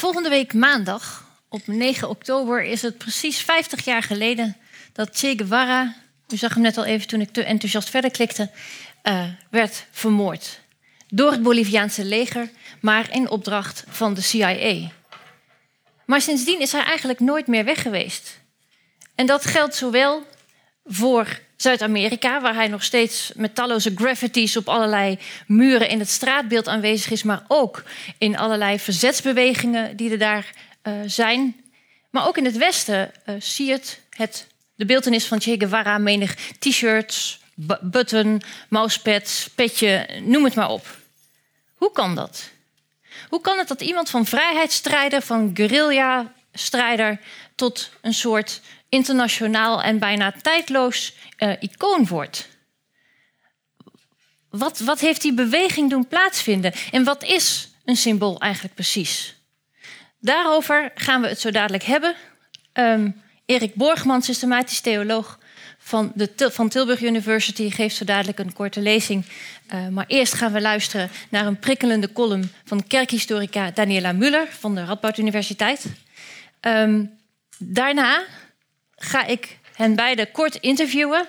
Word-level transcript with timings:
Volgende 0.00 0.28
week 0.28 0.54
maandag, 0.54 1.24
op 1.48 1.66
9 1.66 2.08
oktober, 2.08 2.62
is 2.62 2.82
het 2.82 2.98
precies 2.98 3.40
50 3.40 3.84
jaar 3.84 4.02
geleden 4.02 4.56
dat 4.92 5.08
Che 5.12 5.34
Guevara, 5.36 5.94
u 6.28 6.36
zag 6.36 6.54
hem 6.54 6.62
net 6.62 6.76
al 6.76 6.84
even 6.84 7.06
toen 7.06 7.20
ik 7.20 7.30
te 7.30 7.44
enthousiast 7.44 7.90
verder 7.90 8.10
klikte, 8.10 8.50
uh, 9.02 9.24
werd 9.50 9.86
vermoord. 9.90 10.60
Door 11.08 11.30
het 11.30 11.42
Boliviaanse 11.42 12.04
leger, 12.04 12.50
maar 12.80 13.12
in 13.12 13.30
opdracht 13.30 13.84
van 13.88 14.14
de 14.14 14.20
CIA. 14.20 14.90
Maar 16.04 16.20
sindsdien 16.20 16.60
is 16.60 16.72
hij 16.72 16.84
eigenlijk 16.84 17.20
nooit 17.20 17.46
meer 17.46 17.64
weg 17.64 17.82
geweest. 17.82 18.40
En 19.14 19.26
dat 19.26 19.46
geldt 19.46 19.74
zowel 19.74 20.26
voor 20.84 21.40
Zuid-Amerika, 21.60 22.40
waar 22.40 22.54
hij 22.54 22.68
nog 22.68 22.84
steeds 22.84 23.32
met 23.34 23.54
talloze 23.54 23.92
graffitis 23.94 24.56
op 24.56 24.68
allerlei 24.68 25.18
muren 25.46 25.88
in 25.88 25.98
het 25.98 26.08
straatbeeld 26.08 26.68
aanwezig 26.68 27.10
is, 27.10 27.22
maar 27.22 27.44
ook 27.48 27.82
in 28.18 28.38
allerlei 28.38 28.78
verzetsbewegingen 28.78 29.96
die 29.96 30.10
er 30.10 30.18
daar 30.18 30.50
uh, 30.82 30.94
zijn. 31.06 31.64
Maar 32.10 32.26
ook 32.26 32.36
in 32.36 32.44
het 32.44 32.56
Westen 32.56 33.10
uh, 33.26 33.34
siert 33.38 34.00
het, 34.10 34.46
de 34.74 34.84
beeldenis 34.84 35.26
van 35.26 35.40
Che 35.40 35.54
Guevara 35.58 35.98
menig 35.98 36.34
t-shirts, 36.58 37.40
button, 37.80 38.42
mousepads, 38.68 39.48
petje, 39.54 40.06
noem 40.22 40.44
het 40.44 40.54
maar 40.54 40.70
op. 40.70 40.98
Hoe 41.74 41.92
kan 41.92 42.14
dat? 42.14 42.50
Hoe 43.28 43.40
kan 43.40 43.58
het 43.58 43.68
dat 43.68 43.80
iemand 43.80 44.10
van 44.10 44.26
vrijheidsstrijder, 44.26 45.22
van 45.22 45.50
guerrilla-strijder, 45.54 47.20
tot 47.54 47.90
een 48.00 48.14
soort 48.14 48.60
internationaal 48.90 49.82
en 49.82 49.98
bijna 49.98 50.32
tijdloos 50.42 51.14
uh, 51.38 51.52
icoon 51.60 52.06
wordt? 52.06 52.48
Wat, 54.50 54.78
wat 54.78 55.00
heeft 55.00 55.22
die 55.22 55.34
beweging 55.34 55.90
doen 55.90 56.08
plaatsvinden? 56.08 56.72
En 56.90 57.04
wat 57.04 57.24
is 57.24 57.70
een 57.84 57.96
symbool 57.96 58.40
eigenlijk 58.40 58.74
precies? 58.74 59.34
Daarover 60.18 60.92
gaan 60.94 61.20
we 61.20 61.28
het 61.28 61.40
zo 61.40 61.50
dadelijk 61.50 61.82
hebben. 61.82 62.14
Um, 62.72 63.22
Erik 63.46 63.74
Borgman, 63.74 64.22
systematisch 64.22 64.80
theoloog 64.80 65.38
van, 65.78 66.12
de, 66.14 66.50
van 66.52 66.68
Tilburg 66.68 67.02
University, 67.02 67.70
geeft 67.70 67.96
zo 67.96 68.04
dadelijk 68.04 68.38
een 68.38 68.52
korte 68.52 68.80
lezing. 68.80 69.24
Uh, 69.74 69.88
maar 69.88 70.04
eerst 70.06 70.34
gaan 70.34 70.52
we 70.52 70.60
luisteren 70.60 71.10
naar 71.28 71.46
een 71.46 71.58
prikkelende 71.58 72.12
column 72.12 72.52
van 72.64 72.86
kerkhistorica 72.86 73.70
Daniela 73.70 74.12
Muller 74.12 74.48
van 74.50 74.74
de 74.74 74.84
Radboud 74.84 75.18
Universiteit. 75.18 75.84
Um, 76.60 77.18
daarna 77.58 78.24
ga 79.02 79.24
ik 79.24 79.58
hen 79.74 79.94
beiden 79.94 80.30
kort 80.30 80.54
interviewen. 80.54 81.26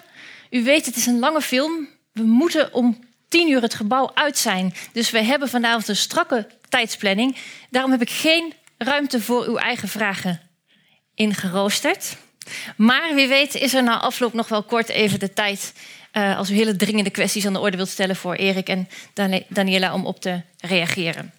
U 0.50 0.64
weet, 0.64 0.86
het 0.86 0.96
is 0.96 1.06
een 1.06 1.20
lange 1.20 1.42
film. 1.42 1.88
We 2.12 2.24
moeten 2.24 2.74
om 2.74 3.00
tien 3.30 3.50
uur 3.50 3.62
het 3.62 3.74
gebouw 3.74 4.12
uit 4.14 4.38
zijn. 4.38 4.74
Dus 4.94 5.12
we 5.12 5.24
hebben 5.24 5.50
vanavond 5.50 5.88
een 5.88 5.96
strakke 5.96 6.48
tijdsplanning. 6.70 7.38
Daarom 7.70 7.92
heb 7.92 8.02
ik 8.02 8.10
geen 8.10 8.54
ruimte 8.78 9.22
voor 9.22 9.46
uw 9.46 9.58
eigen 9.58 9.88
vragen 9.88 10.42
ingeroosterd. 11.16 12.18
Maar 12.78 13.16
wie 13.16 13.28
weet 13.28 13.56
is 13.56 13.74
er 13.74 13.84
na 13.84 14.00
afloop 14.00 14.34
nog 14.34 14.48
wel 14.48 14.64
kort 14.64 14.90
even 14.90 15.20
de 15.20 15.34
tijd... 15.34 15.74
Uh, 16.14 16.38
als 16.38 16.50
u 16.50 16.56
hele 16.56 16.76
dringende 16.76 17.10
kwesties 17.10 17.46
aan 17.46 17.54
de 17.54 17.60
orde 17.60 17.78
wilt 17.78 17.90
stellen 17.90 18.16
voor 18.16 18.34
Erik 18.34 18.70
en 18.70 18.88
Daniela 19.48 19.94
om 19.94 20.06
op 20.06 20.20
te 20.20 20.42
reageren. 20.58 21.34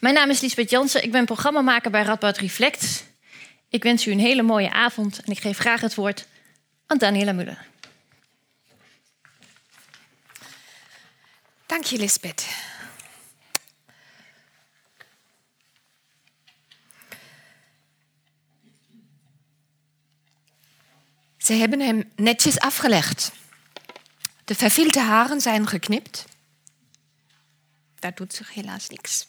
Mijn 0.00 0.14
naam 0.14 0.30
is 0.30 0.40
Lisbeth 0.40 0.70
Jansen, 0.70 1.02
ik 1.02 1.12
ben 1.12 1.24
programmamaker 1.24 1.90
bij 1.90 2.02
Radboud 2.02 2.38
Reflect. 2.38 3.04
Ik 3.68 3.82
wens 3.82 4.06
u 4.06 4.10
een 4.10 4.18
hele 4.18 4.42
mooie 4.42 4.72
avond 4.72 5.20
en 5.20 5.32
ik 5.32 5.38
geef 5.38 5.58
graag 5.58 5.80
het 5.80 5.94
woord 5.94 6.26
aan 6.86 6.98
Daniela 6.98 7.32
Muller. 7.32 7.66
Dank 11.66 11.84
je, 11.84 11.96
Lisbeth. 11.96 12.46
Ze 21.36 21.52
hebben 21.52 21.80
hem 21.80 22.12
netjes 22.16 22.58
afgelegd. 22.58 23.32
De 24.44 24.54
verveelde 24.54 25.00
haren 25.00 25.40
zijn 25.40 25.66
geknipt. 25.66 26.24
Daar 27.94 28.14
doet 28.14 28.34
zich 28.34 28.54
helaas 28.54 28.88
niks. 28.88 29.26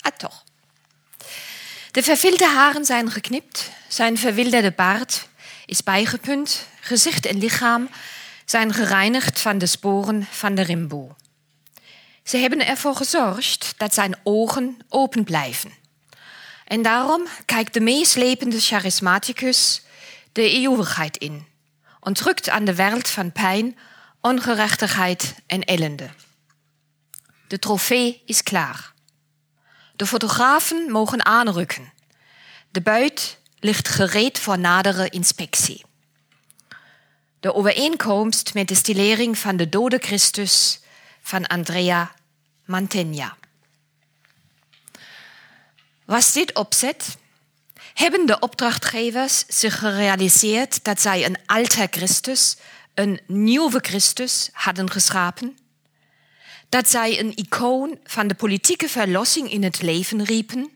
Ah, 0.00 0.16
toch. 0.16 0.44
De 1.92 2.02
verveelde 2.02 2.46
haren 2.46 2.84
zijn 2.84 3.10
geknipt, 3.10 3.70
zijn 3.88 4.18
verwilderde 4.18 4.70
baard 4.70 5.28
is 5.66 5.82
bijgepunt, 5.82 6.66
gezicht 6.80 7.26
en 7.26 7.38
lichaam 7.38 7.88
zijn 8.44 8.72
gereinigd 8.72 9.40
van 9.40 9.58
de 9.58 9.66
sporen 9.66 10.26
van 10.30 10.54
de 10.54 10.62
rimboe. 10.62 11.10
Ze 12.24 12.36
hebben 12.36 12.66
ervoor 12.66 12.96
gezorgd 12.96 13.74
dat 13.76 13.94
zijn 13.94 14.16
ogen 14.22 14.78
open 14.88 15.24
blijven. 15.24 15.72
En 16.66 16.82
daarom 16.82 17.26
kijkt 17.46 17.74
de 17.74 17.80
meeslepende 17.80 18.60
charismaticus 18.60 19.82
de 20.32 20.50
eeuwigheid 20.50 21.16
in 21.16 21.46
en 22.00 22.12
drukt 22.12 22.48
aan 22.48 22.64
de 22.64 22.74
wereld 22.74 23.08
van 23.08 23.32
pijn, 23.32 23.78
ongerechtigheid 24.20 25.34
en 25.46 25.64
ellende. 25.64 26.10
De 27.48 27.58
trofee 27.58 28.22
is 28.26 28.42
klaar. 28.42 28.92
De 29.96 30.06
fotografen 30.06 30.90
mogen 30.90 31.24
aanrukken. 31.24 31.92
De 32.70 32.80
buit 32.80 33.38
ligt 33.58 33.88
gereed 33.88 34.38
voor 34.38 34.58
nadere 34.58 35.08
inspectie. 35.08 35.84
De 37.40 37.54
overeenkomst 37.54 38.54
met 38.54 38.68
de 38.68 38.74
stilering 38.74 39.38
van 39.38 39.56
de 39.56 39.68
dode 39.68 39.98
Christus 39.98 40.80
van 41.22 41.46
Andrea 41.46 42.14
Mantegna. 42.64 43.36
Was 46.04 46.32
dit 46.32 46.54
opzet? 46.54 47.16
Hebben 47.94 48.26
de 48.26 48.38
opdrachtgevers 48.38 49.44
zich 49.48 49.78
gerealiseerd 49.78 50.84
dat 50.84 51.00
zij 51.00 51.24
een 51.24 51.38
alter 51.46 51.86
Christus, 51.90 52.56
een 52.94 53.20
nieuwe 53.26 53.78
Christus 53.78 54.48
hadden 54.52 54.90
geschapen? 54.90 55.56
Dat 56.72 56.88
zij 56.88 57.20
een 57.20 57.36
icoon 57.36 57.98
van 58.04 58.26
de 58.26 58.34
politieke 58.34 58.88
verlossing 58.88 59.50
in 59.50 59.62
het 59.62 59.82
leven 59.82 60.24
riepen. 60.24 60.70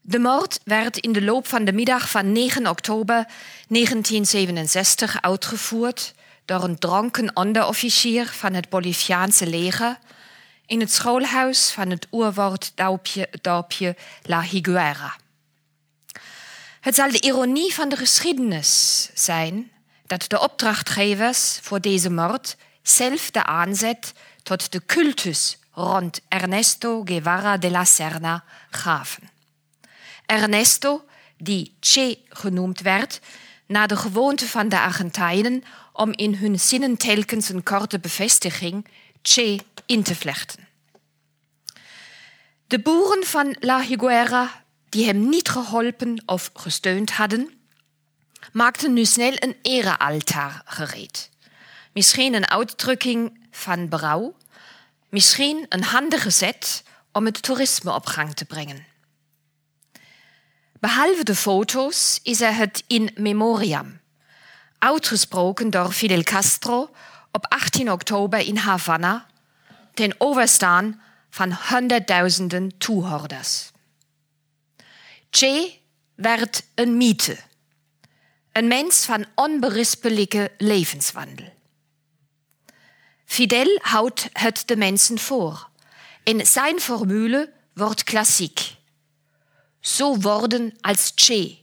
De 0.00 0.18
moord 0.18 0.60
werd 0.64 0.96
in 0.96 1.12
de 1.12 1.22
loop 1.22 1.46
van 1.46 1.64
de 1.64 1.72
middag 1.72 2.10
van 2.10 2.32
9 2.32 2.66
oktober 2.66 3.26
1967 3.68 5.22
uitgevoerd 5.22 6.14
door 6.44 6.62
een 6.62 6.78
dronken 6.78 7.36
onderofficier 7.36 8.26
van 8.26 8.54
het 8.54 8.68
Boliviaanse 8.68 9.46
leger 9.46 9.98
in 10.66 10.80
het 10.80 10.92
schoolhuis 10.92 11.70
van 11.70 11.90
het 11.90 12.06
oerwoorddorpje 12.12 13.96
La 14.22 14.42
Higuera. 14.42 15.16
Het 16.80 16.94
zal 16.94 17.10
de 17.10 17.20
ironie 17.20 17.74
van 17.74 17.88
de 17.88 17.96
geschiedenis 17.96 19.10
zijn 19.14 19.70
dat 20.06 20.24
de 20.28 20.40
opdrachtgevers 20.40 21.58
voor 21.62 21.80
deze 21.80 22.10
moord 22.10 22.56
zelf 22.82 23.30
de 23.30 23.44
aanzet 23.44 24.12
tot 24.42 24.72
de 24.72 24.82
cultus 24.86 25.58
rond 25.72 26.20
Ernesto 26.28 27.02
Guevara 27.04 27.56
de 27.56 27.70
la 27.70 27.84
Serna 27.84 28.44
gaven. 28.70 29.30
Ernesto, 30.26 31.04
die 31.36 31.76
Che 31.80 32.18
genoemd 32.28 32.80
werd, 32.80 33.20
naar 33.66 33.88
de 33.88 33.96
gewoonte 33.96 34.48
van 34.48 34.68
de 34.68 34.80
Argentijnen 34.80 35.64
om 35.92 36.12
in 36.12 36.34
hun 36.34 36.60
zinnen 36.60 36.96
telkens 36.96 37.48
een 37.48 37.62
korte 37.62 37.98
bevestiging 37.98 38.86
Che 39.22 39.58
in 39.86 40.02
te 40.02 40.14
vlechten. 40.14 40.68
De 42.66 42.78
boeren 42.80 43.24
van 43.24 43.56
La 43.60 43.80
Higuera, 43.80 44.64
die 44.88 45.04
hem 45.04 45.28
niet 45.28 45.48
geholpen 45.48 46.22
of 46.26 46.50
gesteund 46.54 47.10
hadden, 47.10 47.50
maakten 48.52 48.92
nu 48.92 49.04
snel 49.04 49.32
een 49.34 49.56
erealtaar 49.62 50.62
gereed. 50.64 51.30
Misschien 51.98 52.34
een 52.34 52.48
uitdrukking 52.48 53.46
van 53.50 53.88
berouw, 53.88 54.36
misschien 55.08 55.66
een 55.68 55.82
handige 55.82 56.30
zet 56.30 56.82
om 57.12 57.24
het 57.24 57.42
toerisme 57.42 57.94
op 57.94 58.06
gang 58.06 58.34
te 58.34 58.44
brengen. 58.44 58.86
Behalve 60.80 61.24
de 61.24 61.34
foto's 61.34 62.20
is 62.22 62.40
er 62.40 62.54
het 62.54 62.84
in 62.86 63.10
memoriam, 63.14 64.00
uitgesproken 64.78 65.70
door 65.70 65.92
Fidel 65.92 66.22
Castro 66.22 66.90
op 67.32 67.46
18 67.48 67.90
oktober 67.92 68.38
in 68.38 68.56
Havana, 68.56 69.26
ten 69.94 70.14
overstaan 70.18 71.00
van 71.30 71.52
honderdduizenden 71.68 72.78
toehoorders. 72.78 73.70
Che 75.30 75.78
werd 76.14 76.62
een 76.74 76.96
mythe, 76.96 77.38
een 78.52 78.68
mens 78.68 79.04
van 79.04 79.26
onberispelijke 79.34 80.52
levenswandel. 80.58 81.56
Fidel 83.28 83.78
houdt 83.82 84.28
het 84.32 84.62
de 84.66 84.76
mensen 84.76 85.18
voor. 85.18 85.70
En 86.24 86.46
zijn 86.46 86.80
formule 86.80 87.52
wordt 87.74 88.02
klassiek. 88.02 88.74
Zo 89.80 90.16
worden 90.16 90.76
als 90.80 91.12
Che, 91.14 91.58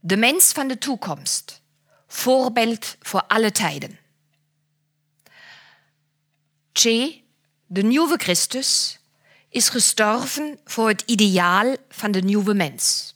de 0.00 0.16
mens 0.16 0.52
van 0.52 0.68
de 0.68 0.78
toekomst, 0.78 1.60
voorbeeld 2.06 2.96
voor 3.00 3.22
alle 3.26 3.52
tijden. 3.52 3.98
Che, 6.72 7.20
de 7.66 7.82
nieuwe 7.82 8.16
Christus, 8.16 8.98
is 9.48 9.68
gestorven 9.68 10.58
voor 10.64 10.88
het 10.88 11.02
ideaal 11.06 11.76
van 11.88 12.10
de 12.10 12.20
nieuwe 12.20 12.54
mens. 12.54 13.14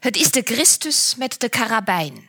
Het 0.00 0.16
is 0.16 0.30
de 0.30 0.42
Christus 0.42 1.14
met 1.14 1.40
de 1.40 1.48
karabijn, 1.48 2.27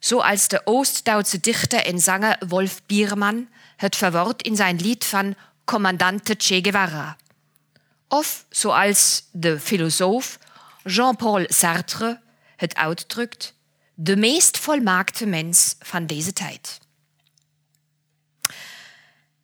zoals 0.00 0.48
de 0.48 0.60
Oost-Duitse 0.64 1.40
dichter 1.40 1.84
en 1.84 1.98
zanger 1.98 2.38
Wolf 2.48 2.80
Biermann 2.86 3.48
het 3.76 3.96
verwoordt 3.96 4.42
in 4.42 4.56
zijn 4.56 4.76
lied 4.76 5.04
van 5.04 5.34
Commandante 5.64 6.34
Che 6.38 6.58
Guevara. 6.62 7.16
Of 8.08 8.44
zoals 8.48 9.22
de 9.32 9.60
filosoof 9.60 10.38
Jean-Paul 10.84 11.44
Sartre 11.48 12.20
het 12.56 12.74
uitdrukt, 12.74 13.54
de 13.94 14.16
meest 14.16 14.58
volmaakte 14.58 15.26
mens 15.26 15.74
van 15.78 16.06
deze 16.06 16.32
tijd. 16.32 16.78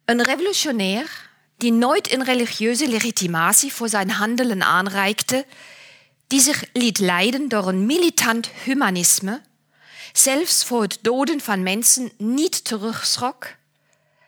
Een 0.04 0.22
revolutionair 0.22 1.30
die 1.56 1.72
nooit 1.72 2.12
een 2.12 2.24
religieuze 2.24 2.88
legitimatie 2.88 3.72
voor 3.72 3.88
zijn 3.88 4.10
handelen 4.10 4.62
aanreikte, 4.62 5.46
die 6.26 6.40
zich 6.40 6.64
liet 6.72 6.98
leiden 6.98 7.48
door 7.48 7.68
een 7.68 7.86
militant 7.86 8.46
humanisme, 8.46 9.42
zelfs 10.18 10.64
voor 10.64 10.82
het 10.82 10.98
doden 11.00 11.40
van 11.40 11.62
mensen 11.62 12.12
niet 12.18 12.64
terugschrok, 12.64 13.56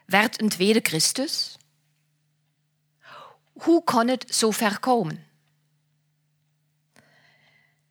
werd 0.06 0.40
een 0.40 0.49
tweede 0.49 0.81
Christus? 0.82 1.56
Hoe 3.52 3.85
kon 3.85 4.08
het 4.08 4.25
zo 4.35 4.50
ver 4.50 4.79
komen? 4.79 5.26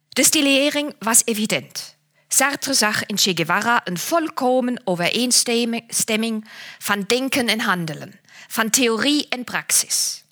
De 0.10 0.24
stilering 0.24 0.96
was 1.00 1.22
evident. 1.26 1.96
Sartre 2.28 2.74
zag 2.74 3.06
in 3.06 3.18
Che 3.18 3.32
Guevara 3.36 3.82
een 3.84 3.98
volkomen 3.98 4.82
overeenstemming 4.84 6.46
van 6.80 7.04
denken 7.08 7.48
en 7.48 7.60
handelen, 7.60 8.20
van 8.48 8.70
theorie 8.70 9.28
en 9.30 9.44
praxis. 9.44 10.24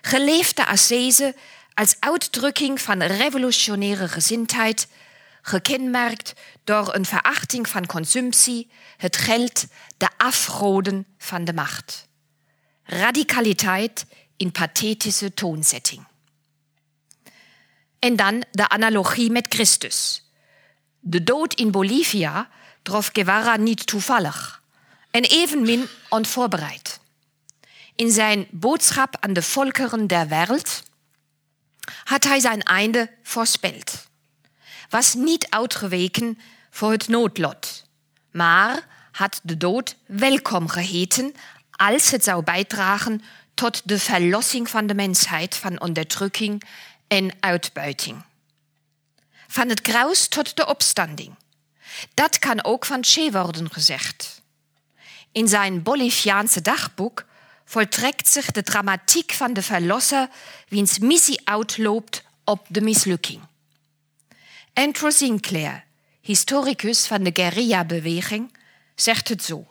Geleefde 0.00 0.66
ascese 0.66 1.34
als 1.74 1.96
uitdrukking 1.98 2.80
van 2.80 3.02
revolutionaire 3.02 4.08
gezindheid, 4.08 4.88
gekenmerkt 5.48 6.32
door 6.64 6.94
een 6.94 7.04
verachting 7.04 7.68
van 7.68 7.86
consumptie, 7.86 8.70
het 8.96 9.16
geld, 9.16 9.66
de 9.96 10.08
afgoden 10.16 11.06
van 11.18 11.44
de 11.44 11.52
macht. 11.52 12.08
Radicaliteit 12.82 14.06
in 14.36 14.52
pathetische 14.52 15.34
toonzetting. 15.34 16.06
En 17.98 18.16
dan 18.16 18.44
de 18.50 18.68
analogie 18.68 19.30
met 19.30 19.46
Christus. 19.48 20.24
De 21.00 21.24
dood 21.24 21.54
in 21.54 21.70
Bolivia 21.70 22.48
trof 22.82 23.10
Guevara 23.12 23.56
niet 23.56 23.86
toevallig 23.86 24.62
en 25.10 25.22
evenmin 25.22 25.88
onvoorbereid. 26.08 27.00
In 27.94 28.10
zijn 28.10 28.46
boodschap 28.50 29.16
aan 29.20 29.32
de 29.32 29.42
volkeren 29.42 30.06
der 30.06 30.28
wereld 30.28 30.82
had 32.04 32.24
hij 32.24 32.40
zijn 32.40 32.62
einde 32.62 33.10
voorspeld. 33.22 34.08
Was 34.88 35.14
niet 35.14 35.50
uitgeweken 35.50 36.38
voor 36.70 36.90
het 36.90 37.08
noodlot, 37.08 37.84
maar 38.30 38.86
had 39.12 39.40
de 39.42 39.56
dood 39.56 39.96
welkom 40.06 40.68
geheten 40.68 41.34
als 41.70 42.10
het 42.10 42.24
zou 42.24 42.42
bijdragen 42.42 43.22
tot 43.54 43.82
de 43.84 43.98
verlossing 43.98 44.70
van 44.70 44.86
de 44.86 44.94
mensheid 44.94 45.56
van 45.56 45.80
onderdrukking 45.80 46.62
en 47.06 47.36
uitbuiting. 47.40 48.22
Van 49.46 49.68
het 49.68 49.80
kruis 49.80 50.28
tot 50.28 50.56
de 50.56 50.66
opstanding. 50.66 51.34
Dat 52.14 52.38
kan 52.38 52.64
ook 52.64 52.84
van 52.84 53.04
Che 53.04 53.30
worden 53.30 53.72
gezegd. 53.72 54.42
In 55.32 55.48
zijn 55.48 55.82
Boliviaanse 55.82 56.62
dagboek 56.62 57.24
voltrekt 57.64 58.28
zich 58.28 58.50
de 58.50 58.62
dramatiek 58.62 59.32
van 59.32 59.52
de 59.52 59.62
verlosser 59.62 60.28
wiens 60.68 60.98
missie 60.98 61.40
uitloopt 61.44 62.24
op 62.44 62.66
de 62.68 62.80
mislukking. 62.80 63.40
Andrew 64.72 65.10
Sinclair, 65.10 65.84
historicus 66.20 67.06
van 67.06 67.22
de 67.22 67.30
guerrilla-beweging, 67.32 68.56
zegt 68.94 69.28
het 69.28 69.44
zo. 69.44 69.66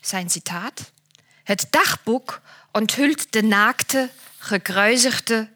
Zijn 0.00 0.30
citaat: 0.30 0.92
Het 1.44 1.66
dagboek 1.70 2.40
onthult 2.72 3.32
de 3.32 3.42
naakte, 3.42 4.10
gekruisigde, 4.38 5.48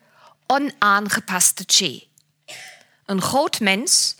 onaangepaste 0.47 1.65
Che. 1.67 2.07
Een 3.07 3.23
groot 3.23 3.61
mens 3.61 4.15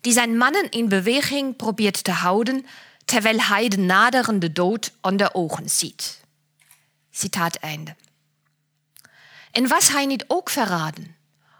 die 0.00 0.12
zijn 0.12 0.36
mannen 0.36 0.70
in 0.70 0.88
beweging 0.88 1.56
probeert 1.56 2.04
te 2.04 2.10
houden 2.10 2.66
terwijl 3.04 3.40
hij 3.40 3.68
de 3.68 3.78
naderende 3.78 4.52
dood 4.52 4.92
onder 5.00 5.34
ogen 5.34 5.70
ziet. 5.70 6.20
Citaat 7.10 7.54
einde. 7.54 7.96
En 9.50 9.68
was 9.68 9.88
hij 9.88 10.06
niet 10.06 10.24
ook 10.26 10.50
verraden, 10.50 11.16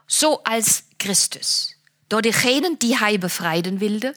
zoals 0.06 0.82
Christus, 0.96 1.77
door 2.08 2.22
degenen 2.22 2.74
die 2.78 2.96
hij 2.96 3.18
bevrijden 3.18 3.78
wilde? 3.78 4.16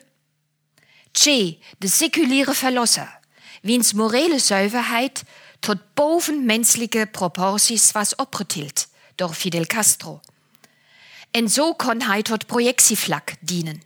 Che, 1.12 1.58
de 1.78 1.88
seculiere 1.88 2.54
verlosser, 2.54 3.20
wiens 3.62 3.94
morele 3.94 4.40
zuiverheid 4.40 5.24
tot 5.60 5.78
bovenmenselijke 5.94 7.08
proporties 7.12 7.92
was 7.92 8.16
opgetild 8.16 8.88
door 9.16 9.34
Fidel 9.34 9.66
Castro. 9.66 10.22
En 11.32 11.50
zo 11.50 11.74
kon 11.74 12.02
hij 12.02 12.22
tot 12.22 12.46
projectievlak 12.46 13.34
dienen. 13.40 13.82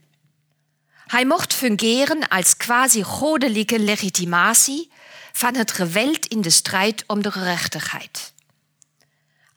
Hij 1.06 1.26
mocht 1.26 1.54
fungeren 1.54 2.28
als 2.28 2.58
quasi 2.58 3.04
goddelijke 3.04 3.80
legitimatie 3.80 4.92
van 5.32 5.56
het 5.56 5.72
geweld 5.72 6.26
in 6.26 6.42
de 6.42 6.50
strijd 6.50 7.04
om 7.08 7.22
de 7.22 7.32
gerechtigheid. 7.32 8.34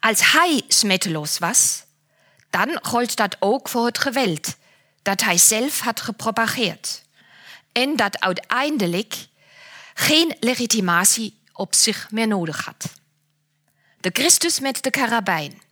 Als 0.01 0.33
hij 0.33 0.63
smetteloos 0.69 1.39
was, 1.39 1.83
dan 2.51 2.79
gold 2.83 3.17
dat 3.17 3.37
ook 3.39 3.69
voor 3.69 3.87
het 3.87 3.99
geweld 3.99 4.57
dat 5.03 5.21
hij 5.21 5.39
zelf 5.39 5.81
had 5.81 6.01
gepropageerd 6.01 7.03
en 7.73 7.97
dat 7.97 8.21
uiteindelijk 8.21 9.15
geen 9.95 10.37
legitimatie 10.41 11.39
op 11.53 11.75
zich 11.75 12.11
meer 12.11 12.29
nodig 12.29 12.65
had. 12.65 12.93
De 14.01 14.11
Christus 14.13 14.61
met 14.61 14.83
de 14.83 14.91
karabijn, 14.91 15.63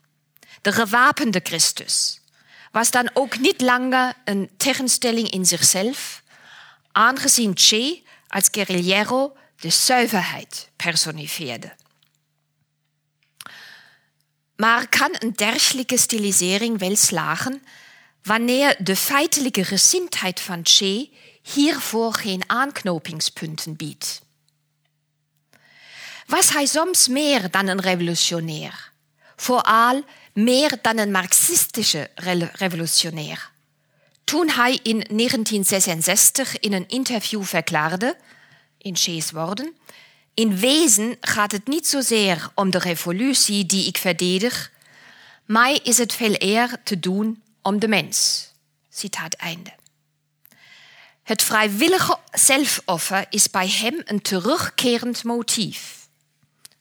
de 0.61 0.71
gewapende 0.71 1.39
Christus, 1.43 2.21
was 2.71 2.91
dan 2.91 3.09
ook 3.13 3.37
niet 3.37 3.61
langer 3.61 4.13
een 4.25 4.49
tegenstelling 4.57 5.29
in 5.29 5.45
zichzelf, 5.45 6.21
aangezien 6.91 7.51
Che 7.55 8.01
als 8.27 8.47
guerrillero 8.51 9.37
de 9.59 9.69
zuiverheid 9.69 10.69
personifieerde. 10.75 11.75
Maar 14.57 14.87
kan 14.87 15.15
een 15.19 15.33
dergelijke 15.33 15.97
stilisering 15.97 16.79
wel 16.79 16.95
slagen 16.95 17.63
wanneer 18.23 18.75
de 18.79 18.95
feitelijke 18.95 19.63
gezindheid 19.63 20.39
van 20.39 20.59
Che 20.63 21.09
hiervoor 21.41 22.13
geen 22.13 22.43
aanknopingspunten 22.47 23.75
biedt? 23.75 24.21
Was 26.25 26.49
hij 26.49 26.65
soms 26.65 27.07
meer 27.07 27.51
dan 27.51 27.67
een 27.67 27.81
revolutionair? 27.81 28.91
Vooral 29.35 30.03
meer 30.33 30.77
dan 30.81 30.97
een 30.97 31.11
marxistische 31.11 32.09
revolutionair. 32.53 33.51
Toen 34.23 34.49
hij 34.49 34.79
in 34.83 34.97
1966 34.97 36.59
in 36.59 36.73
een 36.73 36.87
interview 36.87 37.43
verklaarde, 37.43 38.17
in 38.77 38.95
Che's 38.95 39.31
woorden, 39.31 39.75
in 40.37 40.57
wezen 40.57 41.17
gaat 41.21 41.51
het 41.51 41.67
niet 41.67 41.87
zozeer 41.87 42.49
om 42.55 42.69
de 42.69 42.77
revolutie 42.77 43.65
die 43.65 43.87
ik 43.87 43.97
verdedig, 43.97 44.71
mij 45.45 45.79
is 45.83 45.97
het 45.97 46.13
veel 46.13 46.35
eer 46.37 46.75
te 46.83 46.99
doen 46.99 47.43
om 47.61 47.79
de 47.79 47.87
mens. 47.87 48.47
Citaat 48.89 49.33
einde. 49.33 49.73
Het 51.23 51.41
vrijwillige 51.41 52.19
zelfoffer 52.31 53.25
is 53.29 53.49
bij 53.49 53.67
hem 53.67 54.01
een 54.05 54.21
terugkerend 54.21 55.23
motief. 55.23 56.07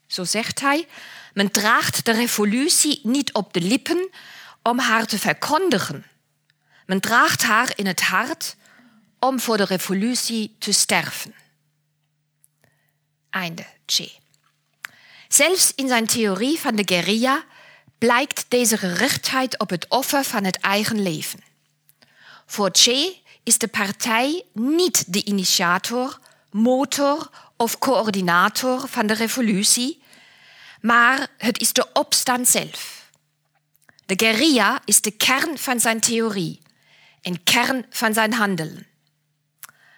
Zo 0.06 0.24
zegt 0.24 0.60
hij, 0.60 0.88
men 1.34 1.50
draagt 1.50 2.04
de 2.04 2.12
revolutie 2.12 3.00
niet 3.02 3.32
op 3.32 3.52
de 3.52 3.60
lippen 3.60 4.08
om 4.62 4.78
haar 4.78 5.06
te 5.06 5.18
verkondigen. 5.18 6.06
Men 6.86 7.00
draagt 7.00 7.42
haar 7.42 7.72
in 7.74 7.86
het 7.86 8.00
hart 8.00 8.56
om 9.18 9.40
voor 9.40 9.56
de 9.56 9.64
revolutie 9.64 10.56
te 10.58 10.72
sterven. 10.72 11.34
Che. 13.86 14.10
Zelfs 15.28 15.72
in 15.74 15.88
zijn 15.88 16.06
theorie 16.06 16.58
van 16.58 16.76
de 16.76 16.82
guerrilla 16.84 17.44
blijkt 17.98 18.44
deze 18.48 18.78
gerichtheid 18.78 19.58
op 19.58 19.70
het 19.70 19.88
offer 19.88 20.24
van 20.24 20.44
het 20.44 20.56
eigen 20.56 21.02
leven. 21.02 21.40
Voor 22.46 22.68
Che 22.72 23.16
is 23.42 23.58
de 23.58 23.68
partij 23.68 24.44
niet 24.52 25.12
de 25.12 25.24
initiator, 25.24 26.18
motor 26.50 27.30
of 27.56 27.78
coördinator 27.78 28.88
van 28.88 29.06
de 29.06 29.14
revolutie, 29.14 30.02
maar 30.80 31.26
het 31.38 31.60
is 31.60 31.72
de 31.72 31.92
opstand 31.92 32.48
zelf. 32.48 33.10
De 34.06 34.14
guerrilla 34.16 34.80
is 34.84 35.00
de 35.00 35.10
kern 35.10 35.58
van 35.58 35.80
zijn 35.80 36.00
theorie 36.00 36.60
en 37.22 37.42
kern 37.42 37.86
van 37.90 38.14
zijn 38.14 38.32
handelen. 38.32 38.86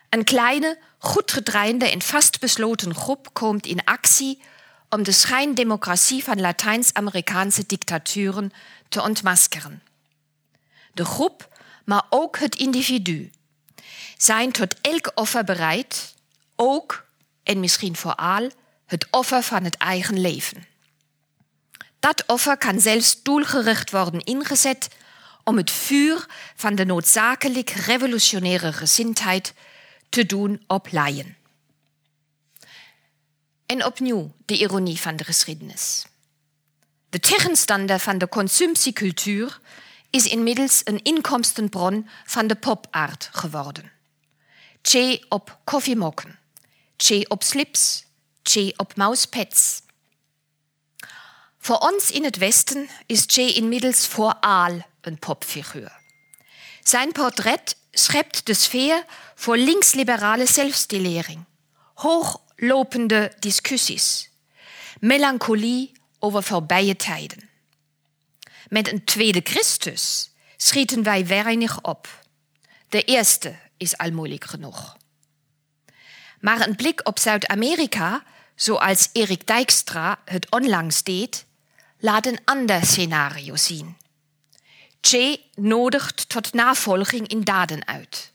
Een 0.08 0.24
kleine, 0.24 0.78
goed 0.98 1.32
gedraaide 1.32 1.90
en 1.90 2.02
vastbesloten 2.02 2.94
groep 2.94 3.28
komt 3.32 3.66
in 3.66 3.84
actie 3.84 4.42
om 4.88 5.02
de 5.02 5.12
schijndemocratie 5.12 6.24
van 6.24 6.40
Latijns-Amerikaanse 6.40 7.66
dictaturen 7.66 8.52
te 8.88 9.02
ontmaskeren. 9.02 9.82
De 10.92 11.04
groep, 11.04 11.58
maar 11.84 12.02
ook 12.10 12.38
het 12.38 12.56
individu, 12.56 13.30
zijn 14.16 14.52
tot 14.52 14.80
elk 14.80 15.12
offer 15.14 15.44
bereid, 15.44 16.14
ook 16.56 17.06
en 17.42 17.60
misschien 17.60 17.96
vooral 17.96 18.50
het 18.86 19.06
offer 19.10 19.42
van 19.42 19.64
het 19.64 19.76
eigen 19.76 20.20
leven. 20.20 20.66
Dat 21.98 22.24
offer 22.26 22.56
kan 22.56 22.80
zelfs 22.80 23.22
doelgericht 23.22 23.90
worden 23.90 24.24
ingezet 24.24 24.88
om 25.44 25.56
het 25.56 25.70
vuur 25.70 26.26
van 26.56 26.74
de 26.74 26.84
noodzakelijk 26.84 27.70
revolutionaire 27.70 28.72
gezindheid 28.72 29.54
te 30.08 30.26
doen 30.26 30.62
opleien. 30.66 31.36
En 33.66 33.84
opnieuw 33.84 34.32
de 34.44 34.58
ironie 34.58 35.00
van 35.00 35.16
de 35.16 35.24
geschiedenis. 35.24 36.06
De 37.08 37.20
tegenstander 37.20 37.98
van 37.98 38.18
de 38.18 38.28
consumptiecultuur 38.28 39.60
is 40.10 40.26
inmiddels 40.26 40.80
een 40.84 41.02
inkomstenbron 41.02 42.08
van 42.24 42.46
de 42.46 42.54
popart 42.54 43.28
geworden. 43.32 43.92
Tje 44.80 45.24
op 45.28 45.58
koffiemokken, 45.64 46.38
tje 46.96 47.28
op 47.28 47.42
slips, 47.42 48.04
tje 48.42 48.74
op 48.76 48.96
mauspads. 48.96 49.82
Voor 51.58 51.78
ons 51.78 52.10
in 52.10 52.24
het 52.24 52.36
Westen 52.36 52.88
is 53.06 53.24
Che 53.26 53.52
inmiddels 53.54 54.06
vooral 54.06 54.86
een 55.00 55.18
popfiguur. 55.18 56.00
Zijn 56.82 57.12
portret 57.12 57.76
schept 57.98 58.46
de 58.46 58.54
sfeer 58.54 59.04
voor 59.34 59.56
linksliberale 59.56 60.46
zelfstilering, 60.46 61.44
hooglopende 61.94 63.32
discussies, 63.38 64.30
melancholie 65.00 65.92
over 66.18 66.42
voorbije 66.42 66.96
tijden. 66.96 67.48
Met 68.68 68.92
een 68.92 69.04
tweede 69.04 69.40
Christus 69.44 70.30
schieten 70.56 71.02
wij 71.02 71.26
weinig 71.26 71.82
op. 71.82 72.24
De 72.88 73.02
eerste 73.02 73.54
is 73.76 73.96
al 73.96 74.10
moeilijk 74.10 74.44
genoeg. 74.44 74.96
Maar 76.40 76.66
een 76.66 76.76
blik 76.76 77.00
op 77.06 77.18
Zuid-Amerika, 77.18 78.22
zoals 78.54 79.08
Erik 79.12 79.46
Dijkstra 79.46 80.20
het 80.24 80.50
onlangs 80.50 81.02
deed, 81.02 81.46
laat 81.98 82.26
een 82.26 82.40
ander 82.44 82.86
scenario 82.86 83.56
zien. 83.56 83.96
Che 85.00 85.40
nodigt 85.54 86.28
tot 86.28 86.52
navolging 86.52 87.28
in 87.28 87.44
daden 87.44 87.86
uit. 87.86 88.32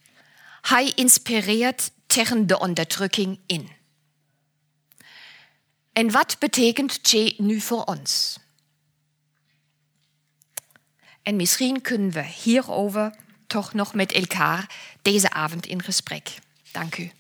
Hij 0.62 0.92
inspireert 0.96 1.92
tegen 2.06 2.48
de 2.48 2.60
onderdrukking 2.60 3.40
in. 3.46 3.70
En 5.94 6.12
wat 6.12 6.36
betekent 6.40 7.00
Che 7.02 7.34
nu 7.38 7.60
voor 7.60 7.84
ons? 7.84 8.38
En 11.22 11.36
misschien 11.36 11.82
kunnen 11.82 12.12
we 12.12 12.24
hierover 12.24 13.16
toch 13.48 13.74
nog 13.74 13.94
met 13.94 14.12
elkaar 14.12 14.76
deze 15.02 15.32
avond 15.32 15.66
in 15.66 15.84
gesprek. 15.84 16.36
Dank 16.72 16.98
u. 16.98 17.12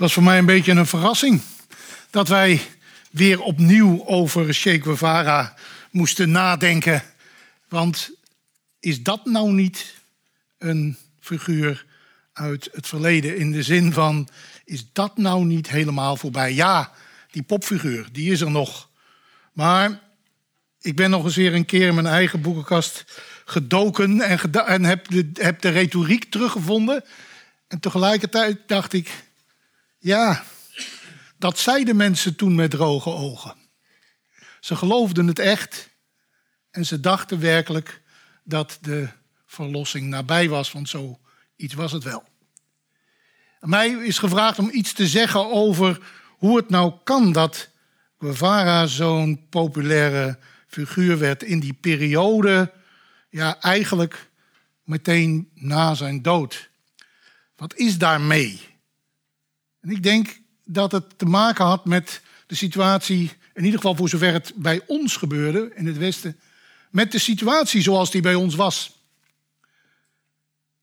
Het 0.00 0.08
was 0.08 0.18
voor 0.18 0.30
mij 0.30 0.38
een 0.38 0.46
beetje 0.46 0.72
een 0.72 0.86
verrassing 0.86 1.40
dat 2.10 2.28
wij 2.28 2.60
weer 3.10 3.40
opnieuw 3.40 4.06
over 4.06 4.54
Che 4.54 4.80
Guevara 4.82 5.54
moesten 5.90 6.30
nadenken. 6.30 7.02
Want 7.68 8.10
is 8.78 9.02
dat 9.02 9.24
nou 9.24 9.52
niet 9.52 9.94
een 10.58 10.96
figuur 11.20 11.86
uit 12.32 12.68
het 12.72 12.86
verleden? 12.86 13.36
In 13.36 13.52
de 13.52 13.62
zin 13.62 13.92
van, 13.92 14.28
is 14.64 14.92
dat 14.92 15.16
nou 15.16 15.44
niet 15.44 15.68
helemaal 15.68 16.16
voorbij? 16.16 16.54
Ja, 16.54 16.92
die 17.30 17.42
popfiguur, 17.42 18.08
die 18.12 18.32
is 18.32 18.40
er 18.40 18.50
nog. 18.50 18.88
Maar 19.52 20.00
ik 20.80 20.96
ben 20.96 21.10
nog 21.10 21.24
eens 21.24 21.36
weer 21.36 21.54
een 21.54 21.66
keer 21.66 21.88
in 21.88 21.94
mijn 21.94 22.06
eigen 22.06 22.40
boekenkast 22.40 23.04
gedoken 23.44 24.20
en, 24.20 24.40
en 24.66 24.84
heb, 24.84 25.06
heb 25.34 25.60
de 25.60 25.68
retoriek 25.68 26.24
teruggevonden. 26.24 27.04
En 27.68 27.80
tegelijkertijd 27.80 28.58
dacht 28.66 28.92
ik, 28.92 29.28
ja, 30.00 30.44
dat 31.38 31.58
zeiden 31.58 31.96
mensen 31.96 32.36
toen 32.36 32.54
met 32.54 32.70
droge 32.70 33.10
ogen. 33.10 33.54
Ze 34.60 34.76
geloofden 34.76 35.26
het 35.26 35.38
echt 35.38 35.88
en 36.70 36.86
ze 36.86 37.00
dachten 37.00 37.40
werkelijk 37.40 38.02
dat 38.44 38.78
de 38.80 39.08
verlossing 39.46 40.06
nabij 40.06 40.48
was, 40.48 40.72
want 40.72 40.88
zo 40.88 41.20
iets 41.56 41.74
was 41.74 41.92
het 41.92 42.04
wel. 42.04 42.24
mij 43.60 43.88
is 43.88 44.18
gevraagd 44.18 44.58
om 44.58 44.70
iets 44.72 44.92
te 44.92 45.06
zeggen 45.06 45.50
over 45.50 46.00
hoe 46.38 46.56
het 46.56 46.70
nou 46.70 46.94
kan 47.04 47.32
dat 47.32 47.68
Guevara 48.18 48.86
zo'n 48.86 49.46
populaire 49.48 50.38
figuur 50.66 51.18
werd 51.18 51.42
in 51.42 51.60
die 51.60 51.72
periode, 51.72 52.72
ja 53.30 53.60
eigenlijk 53.60 54.30
meteen 54.84 55.50
na 55.54 55.94
zijn 55.94 56.22
dood. 56.22 56.70
Wat 57.56 57.74
is 57.74 57.98
daarmee? 57.98 58.69
En 59.80 59.90
ik 59.90 60.02
denk 60.02 60.40
dat 60.64 60.92
het 60.92 61.18
te 61.18 61.24
maken 61.24 61.64
had 61.64 61.84
met 61.84 62.20
de 62.46 62.54
situatie, 62.54 63.32
in 63.54 63.64
ieder 63.64 63.80
geval 63.80 63.96
voor 63.96 64.08
zover 64.08 64.32
het 64.32 64.52
bij 64.56 64.80
ons 64.86 65.16
gebeurde 65.16 65.72
in 65.74 65.86
het 65.86 65.98
Westen, 65.98 66.38
met 66.90 67.12
de 67.12 67.18
situatie 67.18 67.82
zoals 67.82 68.10
die 68.10 68.22
bij 68.22 68.34
ons 68.34 68.54
was. 68.54 68.98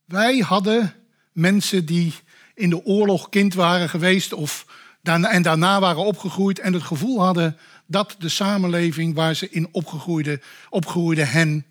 Wij 0.05 0.37
hadden 0.37 0.93
mensen 1.31 1.85
die 1.85 2.13
in 2.53 2.69
de 2.69 2.85
oorlog 2.85 3.29
kind 3.29 3.53
waren 3.53 3.89
geweest 3.89 4.33
of 4.33 4.65
en 5.07 5.41
daarna 5.41 5.79
waren 5.79 6.05
opgegroeid 6.05 6.59
en 6.59 6.73
het 6.73 6.83
gevoel 6.83 7.21
hadden 7.21 7.57
dat 7.85 8.15
de 8.19 8.29
samenleving 8.29 9.15
waar 9.15 9.35
ze 9.35 9.49
in 9.49 9.67
opgegroeide, 9.71 11.23
hen 11.23 11.65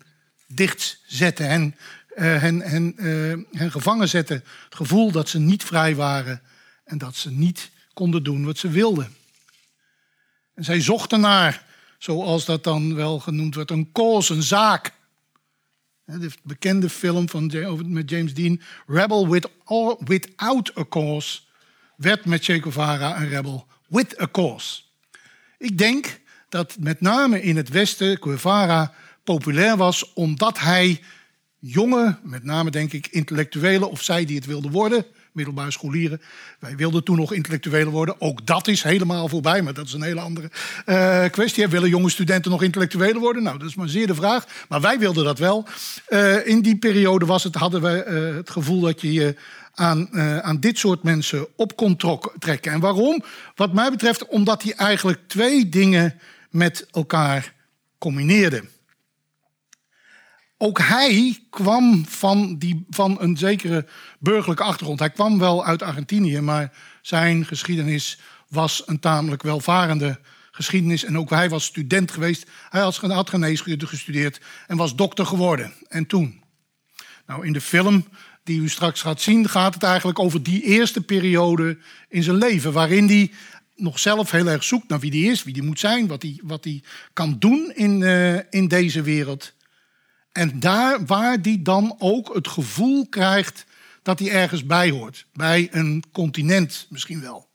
dicht 0.47 1.01
zette, 1.05 1.43
uh, 1.43 2.41
hen, 2.41 2.61
hen, 2.61 2.93
uh, 2.97 3.59
hen 3.59 3.71
gevangen 3.71 4.09
zette. 4.09 4.33
Het 4.33 4.75
gevoel 4.75 5.11
dat 5.11 5.29
ze 5.29 5.39
niet 5.39 5.63
vrij 5.63 5.95
waren 5.95 6.41
en 6.87 6.97
dat 6.97 7.15
ze 7.15 7.31
niet 7.31 7.71
konden 7.93 8.23
doen 8.23 8.45
wat 8.45 8.57
ze 8.57 8.69
wilden. 8.69 9.15
En 10.53 10.63
zij 10.63 10.81
zochten 10.81 11.19
naar, 11.19 11.65
zoals 11.97 12.45
dat 12.45 12.63
dan 12.63 12.95
wel 12.95 13.19
genoemd 13.19 13.55
wordt, 13.55 13.71
een 13.71 13.91
cause, 13.91 14.33
een 14.33 14.43
zaak. 14.43 14.95
De 16.05 16.31
bekende 16.43 16.89
film 16.89 17.29
van, 17.29 17.51
met 17.85 18.09
James 18.09 18.33
Dean, 18.33 18.61
Rebel 18.87 19.29
with 19.29 19.49
Without 19.99 20.77
a 20.77 20.85
Cause, 20.89 21.39
werd 21.95 22.25
met 22.25 22.43
Che 22.43 22.61
Guevara 22.61 23.21
een 23.21 23.29
rebel 23.29 23.67
with 23.87 24.21
a 24.21 24.27
cause. 24.31 24.81
Ik 25.57 25.77
denk 25.77 26.19
dat 26.49 26.77
met 26.79 27.01
name 27.01 27.41
in 27.41 27.57
het 27.57 27.69
Westen 27.69 28.17
Guevara 28.21 28.93
populair 29.23 29.77
was 29.77 30.13
omdat 30.13 30.59
hij 30.59 31.01
jonge, 31.59 32.19
met 32.23 32.43
name 32.43 32.71
denk 32.71 32.93
ik 32.93 33.07
intellectuelen 33.07 33.89
of 33.89 34.03
zij 34.03 34.25
die 34.25 34.35
het 34.35 34.45
wilden 34.45 34.71
worden, 34.71 35.05
middelbare 35.37 35.71
scholieren. 35.71 36.21
Wij 36.59 36.75
wilden 36.75 37.03
toen 37.03 37.17
nog 37.17 37.33
intellectuelen 37.33 37.91
worden. 37.91 38.21
Ook 38.21 38.45
dat 38.45 38.67
is 38.67 38.83
helemaal 38.83 39.27
voorbij, 39.27 39.61
maar 39.61 39.73
dat 39.73 39.85
is 39.85 39.93
een 39.93 40.01
hele 40.01 40.19
andere 40.19 40.49
uh, 40.85 41.25
kwestie. 41.31 41.67
Willen 41.67 41.89
jonge 41.89 42.09
studenten 42.09 42.51
nog 42.51 42.63
intellectuelen 42.63 43.21
worden? 43.21 43.43
Nou, 43.43 43.57
dat 43.57 43.67
is 43.67 43.75
maar 43.75 43.89
zeer 43.89 44.07
de 44.07 44.15
vraag. 44.15 44.45
Maar 44.69 44.81
wij 44.81 44.99
wilden 44.99 45.23
dat 45.23 45.39
wel. 45.39 45.67
Uh, 46.09 46.47
in 46.47 46.61
die 46.61 46.77
periode 46.77 47.25
was 47.25 47.43
het, 47.43 47.55
hadden 47.55 47.81
we 47.81 48.05
uh, 48.07 48.35
het 48.35 48.49
gevoel 48.49 48.81
dat 48.81 49.01
je 49.01 49.13
je 49.13 49.35
aan, 49.73 50.19
aan 50.43 50.59
dit 50.59 50.77
soort 50.77 51.03
mensen 51.03 51.47
op 51.55 51.75
kon 51.75 51.97
trekken. 52.39 52.71
En 52.71 52.79
waarom? 52.79 53.23
Wat 53.55 53.73
mij 53.73 53.89
betreft 53.89 54.27
omdat 54.27 54.63
hij 54.63 54.73
eigenlijk 54.73 55.19
twee 55.27 55.69
dingen 55.69 56.19
met 56.49 56.87
elkaar 56.91 57.53
combineerde. 57.97 58.63
Ook 60.57 60.79
hij 60.79 61.39
kwam 61.49 62.05
van, 62.07 62.57
die, 62.57 62.85
van 62.89 63.21
een 63.21 63.37
zekere 63.37 63.85
burgerlijke 64.19 64.63
achtergrond. 64.63 64.99
Hij 64.99 65.09
kwam 65.09 65.39
wel 65.39 65.65
uit 65.65 65.81
Argentinië, 65.81 66.39
maar 66.41 66.73
zijn 67.01 67.45
geschiedenis 67.45 68.19
was 68.47 68.83
een 68.85 68.99
tamelijk 68.99 69.43
welvarende 69.43 70.19
geschiedenis. 70.51 71.03
En 71.03 71.17
ook 71.17 71.29
hij 71.29 71.49
was 71.49 71.65
student 71.65 72.11
geweest. 72.11 72.49
Hij 72.69 72.81
had 72.81 73.29
geneeskunde 73.29 73.87
gestudeerd 73.87 74.41
en 74.67 74.77
was 74.77 74.95
dokter 74.95 75.25
geworden. 75.25 75.73
En 75.87 76.05
toen? 76.05 76.41
Nou, 77.25 77.45
in 77.45 77.53
de 77.53 77.61
film 77.61 78.05
die 78.43 78.61
u 78.61 78.69
straks 78.69 79.01
gaat 79.01 79.21
zien, 79.21 79.49
gaat 79.49 79.73
het 79.73 79.83
eigenlijk 79.83 80.19
over 80.19 80.43
die 80.43 80.61
eerste 80.63 81.01
periode 81.01 81.77
in 82.09 82.23
zijn 82.23 82.37
leven. 82.37 82.73
Waarin 82.73 83.07
hij 83.07 83.31
nog 83.75 83.99
zelf 83.99 84.31
heel 84.31 84.47
erg 84.47 84.63
zoekt 84.63 84.89
naar 84.89 84.99
wie 84.99 85.11
hij 85.11 85.31
is, 85.31 85.43
wie 85.43 85.53
hij 85.53 85.65
moet 85.65 85.79
zijn, 85.79 86.07
wat 86.07 86.21
hij, 86.21 86.39
wat 86.43 86.63
hij 86.63 86.83
kan 87.13 87.35
doen 87.39 87.71
in, 87.75 88.01
uh, 88.01 88.35
in 88.49 88.67
deze 88.67 89.01
wereld. 89.01 89.53
En 90.37 90.59
daar 90.59 91.05
waar 91.05 91.41
die 91.41 91.61
dan 91.61 91.95
ook 91.99 92.33
het 92.33 92.47
gevoel 92.47 93.07
krijgt 93.09 93.65
dat 94.01 94.19
hij 94.19 94.31
ergens 94.31 94.65
bij 94.65 94.89
hoort. 94.89 95.25
Bij 95.33 95.67
een 95.71 96.03
continent 96.11 96.87
misschien 96.89 97.21
wel. 97.21 97.47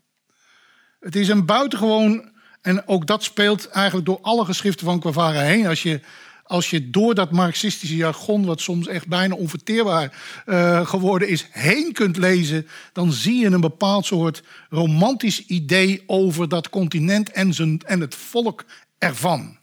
Het 1.00 1.16
is 1.16 1.28
een 1.28 1.46
buitengewoon, 1.46 2.30
en 2.60 2.88
ook 2.88 3.06
dat 3.06 3.22
speelt 3.22 3.68
eigenlijk 3.68 4.06
door 4.06 4.18
alle 4.22 4.44
geschriften 4.44 4.86
van 4.86 5.02
Guevara 5.02 5.40
heen. 5.40 5.66
Als 5.66 5.82
je, 5.82 6.00
als 6.44 6.70
je 6.70 6.90
door 6.90 7.14
dat 7.14 7.30
marxistische 7.30 7.96
jargon, 7.96 8.44
wat 8.44 8.60
soms 8.60 8.86
echt 8.86 9.06
bijna 9.06 9.34
onverteerbaar 9.34 10.18
uh, 10.46 10.86
geworden 10.86 11.28
is, 11.28 11.46
heen 11.50 11.92
kunt 11.92 12.16
lezen, 12.16 12.66
dan 12.92 13.12
zie 13.12 13.40
je 13.40 13.46
een 13.46 13.60
bepaald 13.60 14.06
soort 14.06 14.42
romantisch 14.70 15.46
idee 15.46 16.02
over 16.06 16.48
dat 16.48 16.68
continent 16.68 17.30
en, 17.30 17.54
zijn, 17.54 17.80
en 17.86 18.00
het 18.00 18.14
volk 18.14 18.64
ervan. 18.98 19.58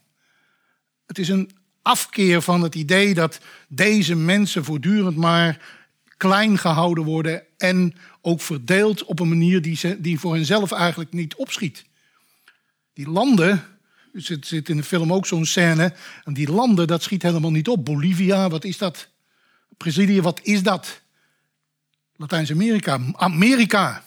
Het 1.06 1.18
is 1.18 1.28
een 1.28 1.50
afkeer 1.82 2.42
van 2.42 2.62
het 2.62 2.74
idee 2.74 3.14
dat 3.14 3.40
deze 3.68 4.16
mensen 4.16 4.64
voortdurend 4.64 5.16
maar 5.16 5.58
klein 6.16 6.58
gehouden 6.58 7.04
worden 7.04 7.42
en 7.56 7.94
ook 8.20 8.40
verdeeld 8.40 9.04
op 9.04 9.20
een 9.20 9.28
manier 9.28 9.62
die, 9.62 9.76
ze, 9.76 10.00
die 10.00 10.18
voor 10.20 10.34
henzelf 10.34 10.72
eigenlijk 10.72 11.12
niet 11.12 11.34
opschiet. 11.34 11.84
Die 12.92 13.08
landen, 13.08 13.50
er 14.12 14.20
zit, 14.22 14.46
zit 14.46 14.68
in 14.68 14.76
de 14.76 14.82
film 14.82 15.12
ook 15.12 15.26
zo'n 15.26 15.46
scène, 15.46 15.94
en 16.24 16.34
die 16.34 16.50
landen, 16.50 16.86
dat 16.86 17.02
schiet 17.02 17.22
helemaal 17.22 17.50
niet 17.50 17.68
op. 17.68 17.84
Bolivia, 17.84 18.48
wat 18.48 18.64
is 18.64 18.78
dat? 18.78 19.08
Brazilië, 19.76 20.20
wat 20.20 20.40
is 20.42 20.62
dat? 20.62 21.00
Latijns-Amerika, 22.16 23.00
Amerika. 23.12 24.04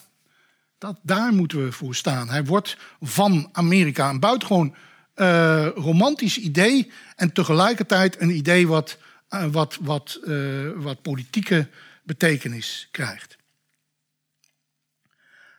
Dat, 0.78 0.98
daar 1.02 1.32
moeten 1.32 1.64
we 1.64 1.72
voor 1.72 1.94
staan. 1.94 2.28
Hij 2.28 2.44
wordt 2.44 2.76
van 3.00 3.48
Amerika. 3.52 4.08
Een 4.08 4.20
buitengewoon 4.20 4.74
uh, 5.16 5.68
romantisch 5.74 6.38
idee 6.38 6.90
en 7.16 7.32
tegelijkertijd 7.32 8.20
een 8.20 8.30
idee 8.30 8.68
wat, 8.68 8.98
uh, 9.30 9.44
wat, 9.44 9.78
wat, 9.80 10.20
uh, 10.24 10.70
wat 10.74 11.02
politieke 11.02 11.68
betekenis 12.02 12.88
krijgt. 12.90 13.36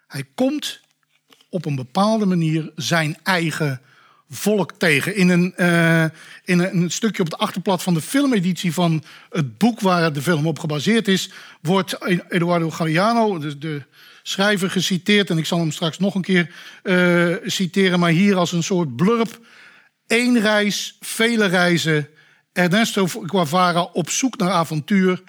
Hij 0.07 0.23
komt 0.35 0.79
op 1.49 1.65
een 1.65 1.75
bepaalde 1.75 2.25
manier 2.25 2.71
zijn 2.75 3.17
eigen 3.23 3.81
volk 4.29 4.71
tegen. 4.71 5.15
In 5.15 5.29
een, 5.29 5.53
uh, 5.57 6.03
in 6.43 6.59
een, 6.59 6.91
stukje 6.91 7.21
op 7.21 7.31
het 7.31 7.39
achterblad 7.39 7.83
van 7.83 7.93
de 7.93 8.01
filmeditie 8.01 8.73
van 8.73 9.03
het 9.29 9.57
boek 9.57 9.79
waar 9.79 10.13
de 10.13 10.21
film 10.21 10.47
op 10.47 10.59
gebaseerd 10.59 11.07
is, 11.07 11.31
wordt 11.61 11.97
Eduardo 12.29 12.69
Galeano, 12.69 13.39
de, 13.39 13.57
de 13.57 13.81
schrijver, 14.23 14.69
geciteerd. 14.69 15.29
En 15.29 15.37
ik 15.37 15.45
zal 15.45 15.59
hem 15.59 15.71
straks 15.71 15.99
nog 15.99 16.15
een 16.15 16.21
keer 16.21 16.51
uh, 16.83 17.35
citeren, 17.45 17.99
maar 17.99 18.09
hier 18.09 18.35
als 18.35 18.51
een 18.51 18.63
soort 18.63 18.95
blurb. 18.95 19.39
Eén 20.07 20.39
reis, 20.39 20.97
vele 20.99 21.45
reizen. 21.45 22.07
Ernesto 22.53 23.07
Guevara 23.07 23.81
op 23.81 24.09
zoek 24.09 24.37
naar 24.37 24.51
avontuur. 24.51 25.23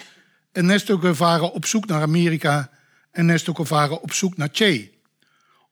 Ernesto 0.53 0.99
Guevara 0.99 1.45
op 1.45 1.67
zoek 1.67 1.87
naar 1.87 2.03
Amerika. 2.03 2.71
Ernesto 3.11 3.53
Guevara 3.53 3.95
op 3.95 4.13
zoek 4.13 4.37
naar 4.37 4.49
Che. 4.53 4.91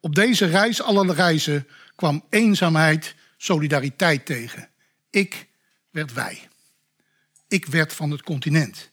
Op 0.00 0.14
deze 0.14 0.46
reis, 0.46 0.82
alle 0.82 1.12
reizen, 1.12 1.66
kwam 1.94 2.24
eenzaamheid, 2.28 3.14
solidariteit 3.36 4.26
tegen. 4.26 4.68
Ik 5.10 5.48
werd 5.90 6.12
wij. 6.12 6.48
Ik 7.48 7.66
werd 7.66 7.92
van 7.92 8.10
het 8.10 8.22
continent. 8.22 8.90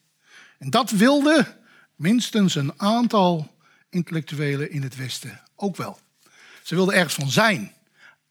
En 0.58 0.70
dat 0.70 0.90
wilde 0.90 1.58
minstens 1.96 2.56
een 2.56 2.80
aantal 2.80 3.56
intellectuelen 3.90 4.72
in 4.72 4.84
het 4.84 4.96
Westen 4.96 5.42
ook 5.56 5.76
wel. 5.76 6.00
Ze 6.64 6.76
wilden 6.76 6.96
ergens 6.96 7.14
van 7.14 7.30
zijn. 7.30 7.74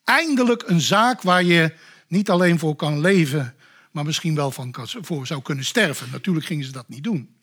Eindelijk 0.05 0.62
een 0.69 0.81
zaak 0.81 1.23
waar 1.23 1.43
je 1.43 1.75
niet 2.07 2.31
alleen 2.31 2.59
voor 2.59 2.77
kan 2.77 3.00
leven, 3.00 3.55
maar 3.91 4.05
misschien 4.05 4.35
wel 4.35 4.50
van 4.50 4.75
voor 5.00 5.27
zou 5.27 5.43
kunnen 5.43 5.65
sterven. 5.65 6.11
Natuurlijk 6.11 6.47
gingen 6.47 6.65
ze 6.65 6.73
dat 6.73 6.89
niet 6.89 7.05
doen. 7.05 7.35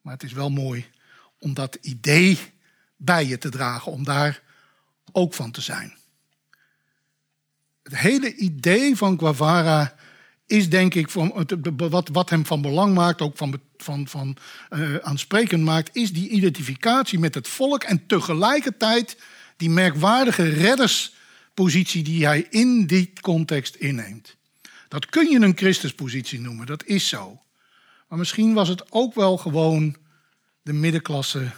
Maar 0.00 0.12
het 0.12 0.22
is 0.22 0.32
wel 0.32 0.50
mooi 0.50 0.86
om 1.38 1.54
dat 1.54 1.78
idee 1.80 2.38
bij 2.96 3.26
je 3.26 3.38
te 3.38 3.48
dragen, 3.48 3.92
om 3.92 4.04
daar 4.04 4.42
ook 5.12 5.34
van 5.34 5.50
te 5.50 5.60
zijn. 5.60 5.97
Het 7.88 7.98
hele 7.98 8.34
idee 8.34 8.96
van 8.96 9.18
Guevara 9.18 9.94
is 10.46 10.68
denk 10.68 10.94
ik, 10.94 11.10
van, 11.10 11.46
wat, 11.76 12.08
wat 12.12 12.30
hem 12.30 12.46
van 12.46 12.62
belang 12.62 12.94
maakt, 12.94 13.20
ook 13.20 13.36
van, 13.36 13.60
van, 13.76 14.08
van 14.08 14.36
uh, 14.70 14.96
aansprekend 14.96 15.64
maakt, 15.64 15.96
is 15.96 16.12
die 16.12 16.28
identificatie 16.28 17.18
met 17.18 17.34
het 17.34 17.48
volk 17.48 17.82
en 17.82 18.06
tegelijkertijd 18.06 19.16
die 19.56 19.70
merkwaardige 19.70 20.48
redderspositie 20.48 22.02
die 22.02 22.26
hij 22.26 22.46
in 22.50 22.86
die 22.86 23.12
context 23.20 23.74
inneemt. 23.74 24.36
Dat 24.88 25.06
kun 25.06 25.30
je 25.30 25.40
een 25.40 25.56
Christuspositie 25.56 26.40
noemen, 26.40 26.66
dat 26.66 26.84
is 26.84 27.08
zo. 27.08 27.40
Maar 28.08 28.18
misschien 28.18 28.54
was 28.54 28.68
het 28.68 28.92
ook 28.92 29.14
wel 29.14 29.36
gewoon 29.36 29.96
de 30.62 30.72
middenklasse 30.72 31.50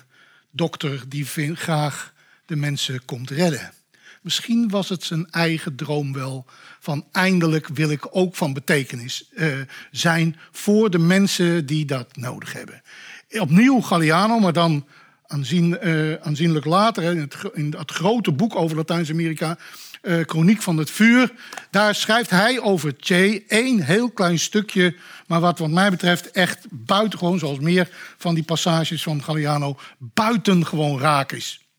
dokter 0.50 1.08
die 1.08 1.26
graag 1.56 2.14
de 2.46 2.56
mensen 2.56 3.04
komt 3.04 3.30
redden. 3.30 3.72
Misschien 4.20 4.68
was 4.68 4.88
het 4.88 5.04
zijn 5.04 5.30
eigen 5.30 5.76
droom 5.76 6.12
wel 6.12 6.46
van 6.80 7.04
eindelijk 7.12 7.68
wil 7.68 7.90
ik 7.90 8.06
ook 8.10 8.36
van 8.36 8.52
betekenis 8.52 9.30
uh, 9.34 9.46
zijn 9.90 10.36
voor 10.50 10.90
de 10.90 10.98
mensen 10.98 11.66
die 11.66 11.84
dat 11.84 12.16
nodig 12.16 12.52
hebben. 12.52 12.82
Opnieuw 13.30 13.80
Galliano, 13.80 14.38
maar 14.38 14.52
dan 14.52 14.86
aanzien, 15.26 15.78
uh, 15.82 16.14
aanzienlijk 16.14 16.64
later 16.64 17.02
in 17.02 17.18
het, 17.18 17.36
in 17.52 17.74
het 17.78 17.90
grote 17.90 18.32
boek 18.32 18.56
over 18.56 18.76
Latijns-Amerika 18.76 19.58
uh, 20.02 20.20
Chroniek 20.26 20.62
van 20.62 20.76
het 20.76 20.90
Vuur. 20.90 21.32
Daar 21.70 21.94
schrijft 21.94 22.30
hij 22.30 22.60
over 22.60 22.94
Che 22.98 23.44
één 23.48 23.80
heel 23.80 24.10
klein 24.10 24.38
stukje, 24.38 24.96
maar 25.26 25.40
wat 25.40 25.58
wat 25.58 25.70
mij 25.70 25.90
betreft 25.90 26.30
echt 26.30 26.66
buitengewoon, 26.70 27.38
zoals 27.38 27.58
meer 27.58 27.88
van 28.16 28.34
die 28.34 28.44
passages 28.44 29.02
van 29.02 29.22
Galliano, 29.22 29.78
buitengewoon 29.98 30.98
raak 30.98 31.32
is. 31.32 31.69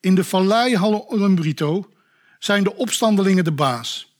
In 0.00 0.14
de 0.14 0.24
vallei 0.24 0.76
Halombrito 0.76 1.90
zijn 2.38 2.64
de 2.64 2.74
opstandelingen 2.74 3.44
de 3.44 3.52
baas. 3.52 4.16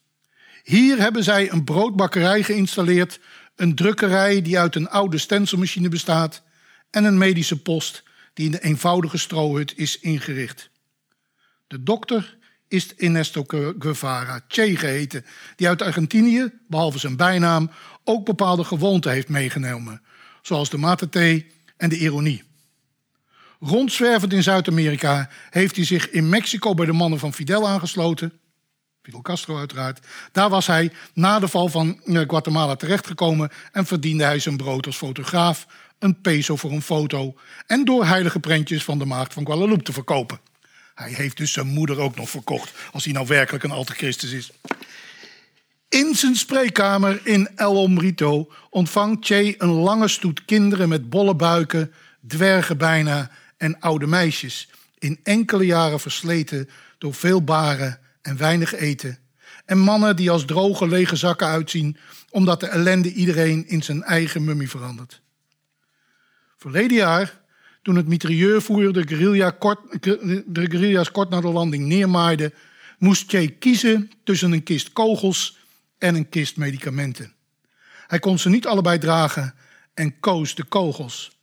Hier 0.63 0.99
hebben 0.99 1.25
zij 1.25 1.53
een 1.53 1.65
broodbakkerij 1.65 2.43
geïnstalleerd, 2.43 3.21
een 3.57 3.75
drukkerij 3.75 4.43
die 4.43 4.59
uit 4.59 4.75
een 4.75 4.89
oude 4.89 5.19
stencilmachine 5.19 5.89
bestaat 5.89 6.43
en 6.91 7.05
een 7.05 7.19
medische 7.19 7.63
post 7.63 8.03
die 8.35 8.47
in 8.47 8.53
de 8.53 8.63
eenvoudige 8.63 9.19
strohut 9.19 9.73
is 9.77 9.99
ingericht. 9.99 10.71
De 11.67 11.83
dokter 11.83 12.37
is 12.69 12.95
Ernesto 12.95 13.45
Guevara, 13.79 14.41
Che 14.49 14.77
geheten, 14.77 15.25
die 15.57 15.69
uit 15.69 15.83
Argentinië, 15.83 16.53
behalve 16.69 16.99
zijn 16.99 17.17
bijnaam, 17.17 17.71
ook 18.05 18.25
bepaalde 18.25 18.65
gewoonten 18.65 19.13
heeft 19.13 19.29
meegenomen, 19.29 20.03
zoals 20.43 20.71
de 20.71 20.79
mate 20.79 21.45
en 21.77 21.89
de 21.89 21.99
ironie. 21.99 22.48
Rondzwervend 23.61 24.33
in 24.33 24.43
Zuid-Amerika 24.43 25.29
heeft 25.51 25.77
hij 25.77 25.85
zich 25.85 26.11
in 26.11 26.29
Mexico 26.29 26.75
bij 26.75 26.87
de 26.87 26.93
mannen 26.93 27.19
van 27.19 27.35
Fidel 27.35 27.69
aangesloten. 27.69 28.33
Fidel 29.03 29.23
Castro 29.23 29.59
uiteraard. 29.59 30.07
Daar 30.33 30.49
was 30.49 30.67
hij 30.67 30.93
na 31.15 31.39
de 31.39 31.49
val 31.49 31.69
van 31.69 32.01
eh, 32.05 32.21
Guatemala 32.27 32.77
terechtgekomen 32.77 33.51
en 33.73 33.87
verdiende 33.87 34.25
hij 34.25 34.39
zijn 34.39 34.57
brood 34.57 34.87
als 34.87 34.97
fotograaf, 34.97 35.67
een 35.99 36.21
peso 36.21 36.57
voor 36.57 36.73
een 36.73 36.83
foto 36.83 37.35
en 37.67 37.85
door 37.85 38.07
heilige 38.07 38.41
prentjes 38.41 38.85
van 38.85 38.99
de 38.99 39.05
maagd 39.05 39.33
van 39.33 39.47
Guadalupe 39.47 39.83
te 39.83 39.93
verkopen. 39.93 40.41
Hij 40.95 41.13
heeft 41.13 41.37
dus 41.37 41.53
zijn 41.53 41.67
moeder 41.67 41.99
ook 41.99 42.17
nog 42.17 42.31
verkocht, 42.31 42.73
als 42.93 43.05
hij 43.05 43.13
nou 43.13 43.27
werkelijk 43.27 43.65
een 43.65 43.71
alte 43.71 43.93
Christus 43.93 44.33
is. 44.33 44.51
In 45.89 46.15
zijn 46.15 46.37
spreekkamer 46.37 47.21
in 47.27 47.49
El 47.57 47.83
Omrito 47.83 48.53
ontvangt 48.71 49.27
Che 49.27 49.55
een 49.59 49.73
lange 49.73 50.09
stoet 50.09 50.45
kinderen 50.45 50.89
met 50.89 51.11
bolle 51.11 51.35
buiken, 51.35 51.93
dwergen 52.27 52.79
bijna 52.79 53.31
en 53.59 53.81
oude 53.81 54.07
meisjes, 54.07 54.69
in 54.99 55.21
enkele 55.23 55.65
jaren 55.65 56.01
versleten 56.01 56.69
door 56.99 57.15
veel 57.15 57.45
baren 57.45 57.99
en 58.23 58.37
weinig 58.37 58.75
eten. 58.75 59.19
En 59.65 59.79
mannen 59.79 60.17
die 60.17 60.31
als 60.31 60.45
droge 60.45 60.89
lege 60.89 61.17
zakken 61.17 61.47
uitzien, 61.47 61.97
omdat 62.31 62.61
de 62.61 62.67
ellende 62.67 63.13
iedereen 63.13 63.69
in 63.69 63.83
zijn 63.83 64.03
eigen 64.03 64.45
mummie 64.45 64.71
verandert. 64.71 65.21
Verleden 66.57 66.97
jaar 66.97 67.41
toen 67.83 67.97
het 67.97 68.09
mitrailleurvoer 68.09 68.93
de, 68.93 69.07
guerrilla 69.07 69.51
kort, 69.51 70.03
de 70.47 70.67
guerrilla's 70.71 71.11
kort 71.11 71.31
na 71.31 71.41
de 71.41 71.49
landing 71.49 71.87
neermaaide, 71.87 72.53
moest 72.99 73.31
Che 73.31 73.47
kiezen 73.47 74.11
tussen 74.25 74.53
een 74.53 74.63
kist 74.63 74.93
kogels 74.93 75.59
en 75.99 76.15
een 76.15 76.29
kist 76.29 76.57
medicamenten. 76.57 77.33
Hij 78.07 78.19
kon 78.19 78.39
ze 78.39 78.49
niet 78.49 78.67
allebei 78.67 78.99
dragen 78.99 79.55
en 79.95 80.21
koos 80.21 80.55
de 80.55 80.65
kogels. 80.65 81.38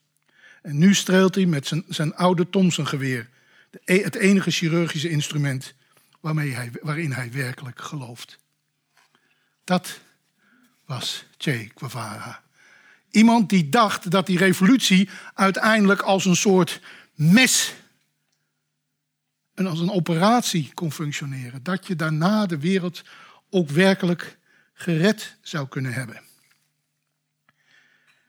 En 0.65 0.78
nu 0.78 0.93
streelt 0.93 1.36
hij 1.36 1.45
met 1.45 1.67
zijn, 1.67 1.84
zijn 1.88 2.15
oude 2.15 2.49
Thompson-geweer, 2.49 3.30
e, 3.84 4.01
het 4.01 4.15
enige 4.15 4.51
chirurgische 4.51 5.10
instrument 5.10 5.73
waarmee 6.19 6.51
hij, 6.51 6.71
waarin 6.82 7.12
hij 7.12 7.32
werkelijk 7.32 7.82
gelooft. 7.82 8.39
Dat 9.63 9.99
was 10.86 11.25
Che 11.38 11.69
Guevara. 11.75 12.43
Iemand 13.12 13.49
die 13.49 13.69
dacht 13.69 14.12
dat 14.12 14.25
die 14.25 14.38
revolutie 14.38 15.10
uiteindelijk 15.34 16.01
als 16.01 16.25
een 16.25 16.36
soort 16.36 16.82
mes 17.13 17.73
en 19.54 19.67
als 19.67 19.80
een 19.80 19.91
operatie 19.91 20.71
kon 20.73 20.91
functioneren. 20.91 21.63
Dat 21.63 21.88
je 21.88 21.95
daarna 21.95 22.45
de 22.45 22.60
wereld 22.60 23.04
ook 23.49 23.69
werkelijk 23.69 24.38
gered 24.73 25.38
zou 25.41 25.67
kunnen 25.67 25.93
hebben. 25.93 26.25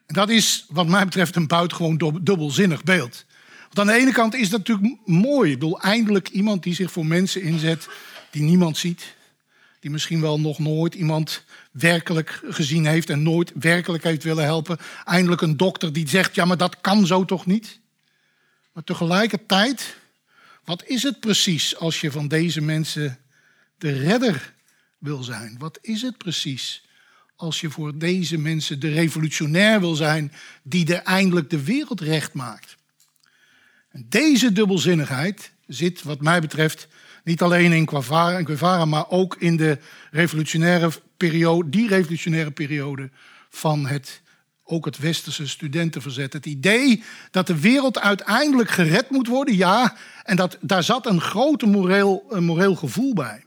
En 0.07 0.14
dat 0.14 0.31
is 0.31 0.66
wat 0.69 0.87
mij 0.87 1.05
betreft 1.05 1.37
een 1.37 1.47
buitengewoon 1.47 2.21
dubbelzinnig 2.23 2.85
beeld. 2.85 3.25
Want 3.73 3.79
aan 3.79 3.95
de 3.95 4.01
ene 4.03 4.12
kant 4.12 4.35
is 4.35 4.49
dat 4.51 4.59
natuurlijk 4.59 4.99
mooi. 5.05 5.51
Ik 5.53 5.59
bedoel, 5.59 5.81
eindelijk 5.81 6.29
iemand 6.29 6.62
die 6.62 6.75
zich 6.75 6.92
voor 6.92 7.07
mensen 7.07 7.42
inzet 7.42 7.88
die 8.31 8.42
niemand 8.42 8.77
ziet. 8.77 9.14
Die 9.81 9.90
misschien 9.90 10.21
wel 10.21 10.40
nog 10.40 10.59
nooit 10.59 10.95
iemand 10.95 11.45
werkelijk 11.71 12.40
gezien 12.49 12.87
heeft 12.87 13.11
en 13.11 13.23
nooit 13.23 13.53
werkelijk 13.55 14.05
heeft 14.05 14.23
willen 14.23 14.45
helpen. 14.45 14.79
Eindelijk 15.05 15.40
een 15.40 15.57
dokter 15.57 15.92
die 15.92 16.09
zegt, 16.09 16.35
ja 16.35 16.45
maar 16.45 16.57
dat 16.57 16.81
kan 16.81 17.07
zo 17.07 17.25
toch 17.25 17.47
niet? 17.47 17.81
Maar 18.73 18.85
tegelijkertijd, 18.85 19.97
wat 20.64 20.85
is 20.87 21.03
het 21.03 21.21
precies 21.21 21.77
als 21.77 22.01
je 22.01 22.11
van 22.11 22.29
deze 22.29 22.61
mensen 22.61 23.19
de 23.79 23.92
redder 23.92 24.55
wil 24.99 25.23
zijn? 25.23 25.57
Wat 25.59 25.79
is 25.81 26.03
het 26.03 26.19
precies 26.19 26.86
als 27.37 27.61
je 27.61 27.70
voor 27.70 27.99
deze 27.99 28.38
mensen 28.38 28.81
de 28.81 28.92
revolutionair 28.92 29.81
wil 29.81 29.94
zijn 29.94 30.33
die 30.62 30.94
er 30.94 31.03
eindelijk 31.03 31.51
de 31.51 31.62
wereld 31.62 32.01
recht 32.01 32.33
maakt? 32.33 32.77
En 33.88 34.07
deze 34.09 34.53
dubbelzinnigheid 34.53 35.53
zit, 35.66 36.03
wat 36.03 36.20
mij 36.20 36.40
betreft, 36.40 36.88
niet 37.25 37.42
alleen 37.42 37.72
in 37.72 37.88
Guevara, 37.88 38.85
maar 38.85 39.11
ook 39.11 39.37
in 39.38 39.57
de 39.57 39.79
revolutionaire 40.11 40.90
periode, 41.16 41.68
die 41.68 41.88
revolutionaire 41.88 42.51
periode 42.51 43.11
van 43.51 43.87
het, 43.87 44.22
ook 44.64 44.85
het 44.85 44.99
westerse 44.99 45.49
studentenverzet. 45.49 46.33
Het 46.33 46.46
idee 46.46 47.03
dat 47.31 47.46
de 47.46 47.61
wereld 47.61 47.99
uiteindelijk 47.99 48.70
gered 48.70 49.11
moet 49.11 49.27
worden, 49.27 49.57
ja, 49.57 49.96
en 50.22 50.37
dat, 50.37 50.59
daar 50.61 50.83
zat 50.83 51.07
een 51.07 51.20
grote 51.20 51.66
moreel, 51.66 52.27
een 52.31 52.44
moreel 52.44 52.75
gevoel 52.75 53.14
bij. 53.14 53.46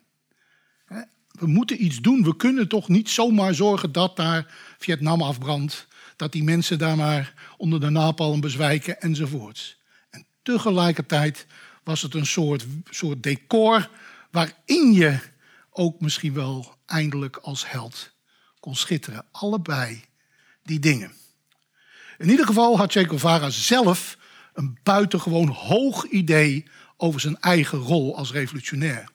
We 1.40 1.48
moeten 1.48 1.84
iets 1.84 2.02
doen. 2.02 2.24
We 2.24 2.36
kunnen 2.36 2.68
toch 2.68 2.88
niet 2.88 3.10
zomaar 3.10 3.54
zorgen 3.54 3.92
dat 3.92 4.16
daar 4.16 4.54
Vietnam 4.78 5.22
afbrandt. 5.22 5.88
Dat 6.16 6.32
die 6.32 6.44
mensen 6.44 6.78
daar 6.78 6.96
maar 6.96 7.34
onder 7.58 7.80
de 7.80 7.90
napalm 7.90 8.42
bezwijken 8.42 9.02
enzovoorts. 9.02 9.78
En 10.10 10.26
tegelijkertijd 10.44 11.46
was 11.84 12.02
het 12.02 12.14
een 12.14 12.26
soort, 12.26 12.66
soort 12.90 13.24
decor 13.24 13.90
waarin 14.32 14.94
je 14.94 15.20
ook 15.72 16.02
misschien 16.02 16.34
wel 16.34 16.76
eindelijk 16.86 17.38
als 17.38 17.72
held 17.72 18.12
kon 18.60 18.76
schitteren. 18.76 19.26
Allebei 19.32 20.04
die 20.64 20.80
dingen. 20.80 21.12
In 22.18 22.30
ieder 22.30 22.46
geval 22.46 22.78
had 22.78 22.92
Che 22.92 23.08
Guevara 23.08 23.50
zelf 23.50 24.18
een 24.54 24.78
buitengewoon 24.84 25.48
hoog 25.48 26.06
idee 26.06 26.66
over 26.98 27.20
zijn 27.20 27.40
eigen 27.40 27.80
rol 27.80 28.18
als 28.18 28.32
revolutionair. 28.32 29.10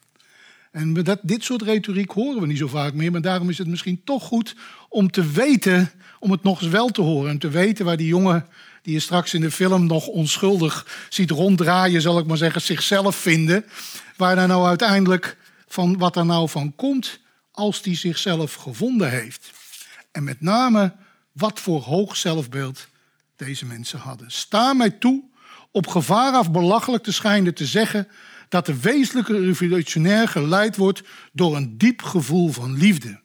En 0.75 0.93
dat, 0.93 1.19
dit 1.21 1.43
soort 1.43 1.61
retoriek 1.61 2.11
horen 2.11 2.41
we 2.41 2.47
niet 2.47 2.57
zo 2.57 2.67
vaak 2.67 2.93
meer, 2.93 3.11
maar 3.11 3.21
daarom 3.21 3.49
is 3.49 3.57
het 3.57 3.67
misschien 3.67 4.01
toch 4.03 4.23
goed 4.23 4.55
om 4.89 5.11
te 5.11 5.31
weten, 5.31 5.91
om 6.19 6.31
het 6.31 6.43
nog 6.43 6.61
eens 6.61 6.71
wel 6.71 6.89
te 6.89 7.01
horen. 7.01 7.29
En 7.29 7.37
te 7.37 7.49
weten 7.49 7.85
waar 7.85 7.97
die 7.97 8.07
jongen 8.07 8.47
die 8.81 8.93
je 8.93 8.99
straks 8.99 9.33
in 9.33 9.41
de 9.41 9.51
film 9.51 9.85
nog 9.85 10.07
onschuldig 10.07 11.05
ziet 11.09 11.31
ronddraaien, 11.31 12.01
zal 12.01 12.19
ik 12.19 12.25
maar 12.25 12.37
zeggen, 12.37 12.61
zichzelf 12.61 13.15
vinden. 13.15 13.65
Waar 14.15 14.35
daar 14.35 14.47
nou 14.47 14.65
uiteindelijk 14.67 15.37
van 15.67 15.97
wat 15.97 16.15
er 16.15 16.25
nou 16.25 16.49
van 16.49 16.75
komt 16.75 17.19
als 17.51 17.81
die 17.81 17.95
zichzelf 17.95 18.53
gevonden 18.53 19.09
heeft. 19.09 19.51
En 20.11 20.23
met 20.23 20.41
name 20.41 20.93
wat 21.31 21.59
voor 21.59 21.81
hoog 21.81 22.15
zelfbeeld 22.15 22.87
deze 23.35 23.65
mensen 23.65 23.99
hadden. 23.99 24.31
Sta 24.31 24.73
mij 24.73 24.89
toe 24.89 25.23
op 25.71 25.87
gevaar 25.87 26.33
af 26.33 26.51
belachelijk 26.51 27.03
te 27.03 27.13
schijnen 27.13 27.53
te 27.53 27.65
zeggen 27.65 28.07
dat 28.49 28.65
de 28.65 28.79
wezenlijke 28.79 29.39
revolutionair 29.39 30.27
geleid 30.27 30.75
wordt 30.75 31.03
door 31.33 31.55
een 31.55 31.77
diep 31.77 32.01
gevoel 32.01 32.49
van 32.51 32.77
liefde. 32.77 33.19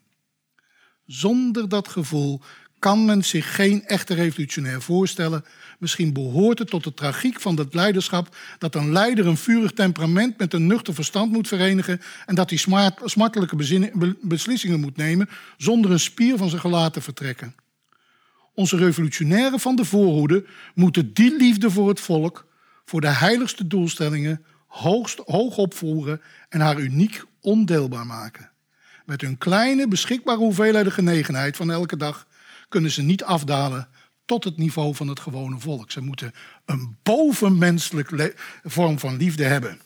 Zonder 1.07 1.69
dat 1.69 1.89
gevoel 1.89 2.41
kan 2.81 3.05
men 3.05 3.25
zich 3.25 3.55
geen 3.55 3.85
echte 3.87 4.15
revolutionair 4.15 4.83
voorstellen. 4.83 5.45
Misschien 5.79 6.13
behoort 6.13 6.59
het 6.59 6.71
tot 6.71 6.85
de 6.85 6.95
tragiek 6.95 7.41
van 7.41 7.57
het 7.57 7.75
leiderschap 7.75 8.37
dat 8.59 8.75
een 8.75 8.93
leider 8.93 9.27
een 9.27 9.37
vurig 9.37 9.73
temperament 9.73 10.39
met 10.39 10.53
een 10.53 10.67
nuchter 10.67 10.95
verstand 10.95 11.33
moet 11.33 11.49
verenigen 11.49 12.01
en 12.27 12.35
dat 12.35 12.51
hij 12.51 12.59
smartelijke 13.05 13.57
beslissingen 14.21 14.81
moet 14.81 14.97
nemen 14.97 15.29
zonder 15.57 15.91
een 15.91 16.01
spier 16.01 16.37
van 16.37 16.49
zijn 16.49 16.61
gelaat 16.61 16.93
te 16.93 17.01
vertrekken. 17.01 17.55
Onze 18.55 18.77
revolutionairen 18.77 19.61
van 19.61 19.77
de 19.77 19.85
voorhoede 19.85 20.45
moeten 20.75 21.13
die 21.13 21.37
liefde 21.37 21.71
voor 21.71 21.89
het 21.89 22.01
volk, 22.01 22.47
voor 22.85 23.01
de 23.01 23.09
heiligste 23.09 23.67
doelstellingen, 23.67 24.45
hoogst, 24.71 25.19
hoog 25.25 25.57
opvoeren 25.57 26.21
en 26.49 26.61
haar 26.61 26.79
uniek 26.79 27.25
ondeelbaar 27.41 28.07
maken. 28.07 28.51
Met 29.05 29.21
hun 29.21 29.39
kleine, 29.39 29.89
beschikbare 29.89 30.39
hoeveelheden 30.39 30.93
genegenheid 30.93 31.57
van 31.57 31.71
elke 31.71 31.97
dag 31.97 32.27
kunnen 32.69 32.91
ze 32.91 33.03
niet 33.03 33.25
afdalen 33.25 33.89
tot 34.25 34.45
het 34.45 34.57
niveau 34.57 34.95
van 34.95 35.09
het 35.09 35.21
gewone 35.21 35.59
volk. 35.59 35.91
Ze 35.91 36.01
moeten 36.01 36.33
een 36.65 36.97
bovenmenselijk 37.03 38.35
vorm 38.65 38.99
van 38.99 39.17
liefde 39.17 39.45
hebben. 39.45 39.81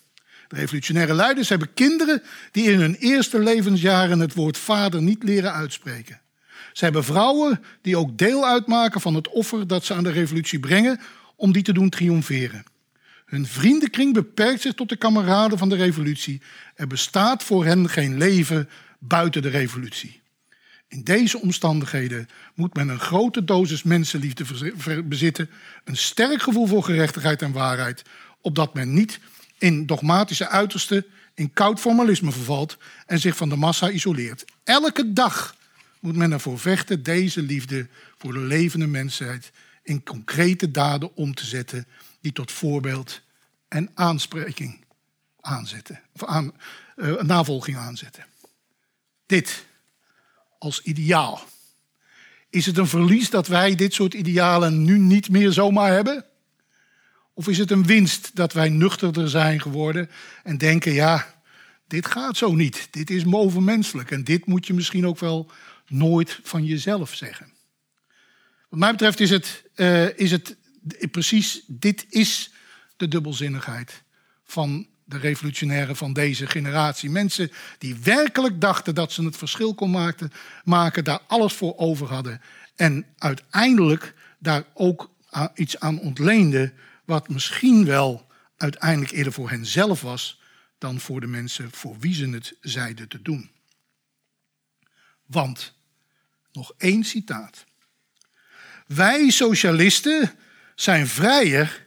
De 0.48 0.56
revolutionaire 0.56 1.14
leiders 1.14 1.48
hebben 1.48 1.74
kinderen 1.74 2.22
die 2.50 2.70
in 2.70 2.80
hun 2.80 2.94
eerste 2.94 3.38
levensjaren 3.38 4.20
het 4.20 4.34
woord 4.34 4.58
vader 4.58 5.02
niet 5.02 5.22
leren 5.22 5.52
uitspreken. 5.52 6.20
Ze 6.72 6.84
hebben 6.84 7.04
vrouwen 7.04 7.64
die 7.82 7.96
ook 7.96 8.18
deel 8.18 8.46
uitmaken 8.46 9.00
van 9.00 9.14
het 9.14 9.28
offer 9.28 9.66
dat 9.66 9.84
ze 9.84 9.94
aan 9.94 10.04
de 10.04 10.10
revolutie 10.10 10.60
brengen 10.60 11.00
om 11.36 11.52
die 11.52 11.62
te 11.62 11.72
doen 11.72 11.88
triomferen. 11.88 12.64
Hun 13.34 13.46
vriendenkring 13.46 14.14
beperkt 14.14 14.60
zich 14.60 14.74
tot 14.74 14.88
de 14.88 14.96
kameraden 14.96 15.58
van 15.58 15.68
de 15.68 15.76
revolutie. 15.76 16.40
Er 16.74 16.86
bestaat 16.86 17.42
voor 17.42 17.64
hen 17.64 17.88
geen 17.88 18.16
leven 18.18 18.68
buiten 18.98 19.42
de 19.42 19.48
revolutie. 19.48 20.20
In 20.88 21.02
deze 21.02 21.40
omstandigheden 21.40 22.28
moet 22.54 22.74
men 22.74 22.88
een 22.88 23.00
grote 23.00 23.44
dosis 23.44 23.82
mensenliefde 23.82 24.44
bezitten, 25.04 25.50
een 25.84 25.96
sterk 25.96 26.42
gevoel 26.42 26.66
voor 26.66 26.84
gerechtigheid 26.84 27.42
en 27.42 27.52
waarheid, 27.52 28.02
opdat 28.40 28.74
men 28.74 28.94
niet 28.94 29.20
in 29.58 29.86
dogmatische 29.86 30.48
uitersten, 30.48 31.04
in 31.34 31.52
koud 31.52 31.80
formalisme 31.80 32.32
vervalt 32.32 32.76
en 33.06 33.18
zich 33.18 33.36
van 33.36 33.48
de 33.48 33.56
massa 33.56 33.90
isoleert. 33.90 34.44
Elke 34.64 35.12
dag 35.12 35.56
moet 36.00 36.16
men 36.16 36.32
ervoor 36.32 36.58
vechten 36.58 37.02
deze 37.02 37.42
liefde 37.42 37.88
voor 38.18 38.32
de 38.32 38.40
levende 38.40 38.86
mensheid 38.86 39.52
in 39.82 40.02
concrete 40.02 40.70
daden 40.70 41.16
om 41.16 41.34
te 41.34 41.46
zetten 41.46 41.86
die 42.20 42.32
tot 42.32 42.52
voorbeeld 42.52 43.22
en 43.74 43.90
aanspreking 43.94 44.84
aanzetten, 45.40 46.00
of 46.12 46.50
uh, 46.96 47.22
navolging 47.22 47.76
aanzetten. 47.76 48.24
Dit 49.26 49.64
als 50.58 50.82
ideaal. 50.82 51.42
Is 52.50 52.66
het 52.66 52.78
een 52.78 52.86
verlies 52.86 53.30
dat 53.30 53.46
wij 53.46 53.74
dit 53.74 53.94
soort 53.94 54.14
idealen 54.14 54.84
nu 54.84 54.98
niet 54.98 55.30
meer 55.30 55.52
zomaar 55.52 55.92
hebben? 55.92 56.24
Of 57.32 57.48
is 57.48 57.58
het 57.58 57.70
een 57.70 57.86
winst 57.86 58.30
dat 58.34 58.52
wij 58.52 58.68
nuchterder 58.68 59.28
zijn 59.28 59.60
geworden 59.60 60.10
en 60.42 60.58
denken, 60.58 60.92
ja, 60.92 61.34
dit 61.86 62.06
gaat 62.06 62.36
zo 62.36 62.54
niet. 62.54 62.88
Dit 62.90 63.10
is 63.10 63.24
bovenmenselijk 63.24 64.10
en 64.10 64.24
dit 64.24 64.46
moet 64.46 64.66
je 64.66 64.74
misschien 64.74 65.06
ook 65.06 65.18
wel 65.18 65.50
nooit 65.86 66.40
van 66.42 66.64
jezelf 66.64 67.14
zeggen. 67.14 67.52
Wat 68.68 68.78
mij 68.78 68.90
betreft 68.90 69.20
is 69.20 69.30
het, 69.30 69.64
uh, 69.76 70.18
is 70.18 70.30
het 70.30 70.56
precies, 71.10 71.62
dit 71.66 72.06
is 72.08 72.53
de 72.96 73.08
dubbelzinnigheid 73.08 74.02
van 74.44 74.86
de 75.04 75.18
revolutionairen 75.18 75.96
van 75.96 76.12
deze 76.12 76.46
generatie. 76.46 77.10
Mensen 77.10 77.50
die 77.78 77.96
werkelijk 78.02 78.60
dachten 78.60 78.94
dat 78.94 79.12
ze 79.12 79.24
het 79.24 79.36
verschil 79.36 79.74
kon 79.74 79.90
maken, 80.64 81.04
daar 81.04 81.20
alles 81.26 81.52
voor 81.52 81.76
over 81.76 82.06
hadden. 82.06 82.40
En 82.76 83.06
uiteindelijk 83.18 84.14
daar 84.38 84.64
ook 84.74 85.10
iets 85.54 85.80
aan 85.80 86.00
ontleenden, 86.00 86.72
wat 87.04 87.28
misschien 87.28 87.84
wel 87.84 88.26
uiteindelijk 88.56 89.12
eerder 89.12 89.32
voor 89.32 89.50
hen 89.50 89.66
zelf 89.66 90.00
was 90.00 90.40
dan 90.78 91.00
voor 91.00 91.20
de 91.20 91.26
mensen 91.26 91.70
voor 91.70 91.98
wie 91.98 92.14
ze 92.14 92.28
het 92.28 92.56
zeiden 92.60 93.08
te 93.08 93.22
doen. 93.22 93.50
Want, 95.26 95.74
nog 96.52 96.72
één 96.78 97.04
citaat. 97.04 97.64
Wij 98.86 99.30
socialisten 99.30 100.32
zijn 100.74 101.06
vrijer 101.06 101.83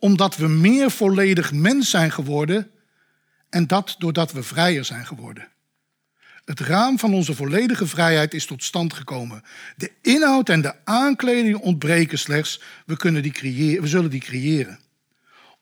omdat 0.00 0.36
we 0.36 0.48
meer 0.48 0.90
volledig 0.90 1.52
mens 1.52 1.90
zijn 1.90 2.12
geworden 2.12 2.70
en 3.48 3.66
dat 3.66 3.94
doordat 3.98 4.32
we 4.32 4.42
vrijer 4.42 4.84
zijn 4.84 5.06
geworden. 5.06 5.48
Het 6.44 6.60
raam 6.60 6.98
van 6.98 7.14
onze 7.14 7.34
volledige 7.34 7.86
vrijheid 7.86 8.34
is 8.34 8.46
tot 8.46 8.64
stand 8.64 8.92
gekomen. 8.92 9.42
De 9.76 9.92
inhoud 10.02 10.48
en 10.48 10.60
de 10.60 10.74
aankleding 10.84 11.56
ontbreken 11.56 12.18
slechts. 12.18 12.60
We, 12.86 12.96
kunnen 12.96 13.22
die 13.22 13.32
creëren, 13.32 13.82
we 13.82 13.88
zullen 13.88 14.10
die 14.10 14.20
creëren. 14.20 14.78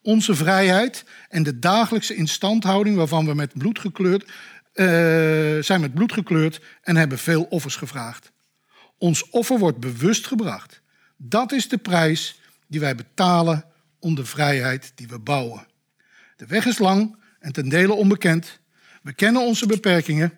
Onze 0.01 0.35
vrijheid 0.35 1.05
en 1.29 1.43
de 1.43 1.59
dagelijkse 1.59 2.15
instandhouding 2.15 2.95
waarvan 2.95 3.25
we 3.25 3.33
met 3.33 3.53
bloed 3.53 3.79
gekleurd, 3.79 4.23
uh, 4.23 4.33
zijn 5.63 5.81
met 5.81 5.93
bloed 5.93 6.13
gekleurd 6.13 6.61
en 6.81 6.95
hebben 6.95 7.17
veel 7.17 7.43
offers 7.43 7.75
gevraagd. 7.75 8.31
Ons 8.97 9.29
offer 9.29 9.59
wordt 9.59 9.79
bewust 9.79 10.27
gebracht. 10.27 10.81
Dat 11.17 11.51
is 11.51 11.69
de 11.69 11.77
prijs 11.77 12.39
die 12.67 12.79
wij 12.79 12.95
betalen 12.95 13.65
om 13.99 14.15
de 14.15 14.25
vrijheid 14.25 14.91
die 14.95 15.07
we 15.07 15.19
bouwen. 15.19 15.67
De 16.35 16.45
weg 16.45 16.65
is 16.65 16.77
lang 16.77 17.17
en 17.39 17.51
ten 17.51 17.69
dele 17.69 17.93
onbekend. 17.93 18.59
We 19.01 19.13
kennen 19.13 19.41
onze 19.41 19.65
beperkingen. 19.65 20.33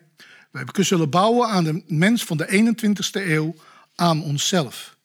We 0.50 0.82
zullen 0.82 1.10
bouwen 1.10 1.48
aan 1.48 1.64
de 1.64 1.84
mens 1.86 2.24
van 2.24 2.36
de 2.36 2.46
21ste 2.46 3.26
eeuw, 3.26 3.54
aan 3.94 4.22
onszelf. 4.22 4.96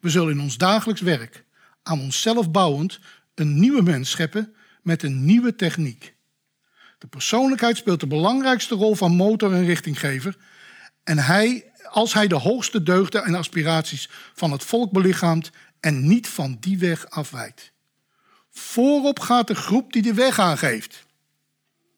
We 0.00 0.10
zullen 0.10 0.32
in 0.32 0.40
ons 0.40 0.56
dagelijks 0.56 1.00
werk, 1.00 1.44
aan 1.82 2.00
onszelf 2.00 2.50
bouwend, 2.50 3.00
een 3.34 3.58
nieuwe 3.58 3.82
mens 3.82 4.10
scheppen 4.10 4.54
met 4.82 5.02
een 5.02 5.24
nieuwe 5.24 5.56
techniek. 5.56 6.14
De 6.98 7.06
persoonlijkheid 7.06 7.76
speelt 7.76 8.00
de 8.00 8.06
belangrijkste 8.06 8.74
rol 8.74 8.94
van 8.94 9.16
motor 9.16 9.52
en 9.52 9.64
richtinggever. 9.64 10.36
En 11.04 11.18
hij, 11.18 11.72
als 11.90 12.14
hij 12.14 12.26
de 12.26 12.34
hoogste 12.34 12.82
deugden 12.82 13.24
en 13.24 13.34
aspiraties 13.34 14.08
van 14.34 14.52
het 14.52 14.64
volk 14.64 14.92
belichaamt 14.92 15.50
en 15.86 16.06
niet 16.06 16.28
van 16.28 16.56
die 16.60 16.78
weg 16.78 17.10
afwijkt. 17.10 17.72
Voorop 18.50 19.20
gaat 19.20 19.46
de 19.46 19.54
groep 19.54 19.92
die 19.92 20.02
de 20.02 20.14
weg 20.14 20.38
aangeeft. 20.38 21.04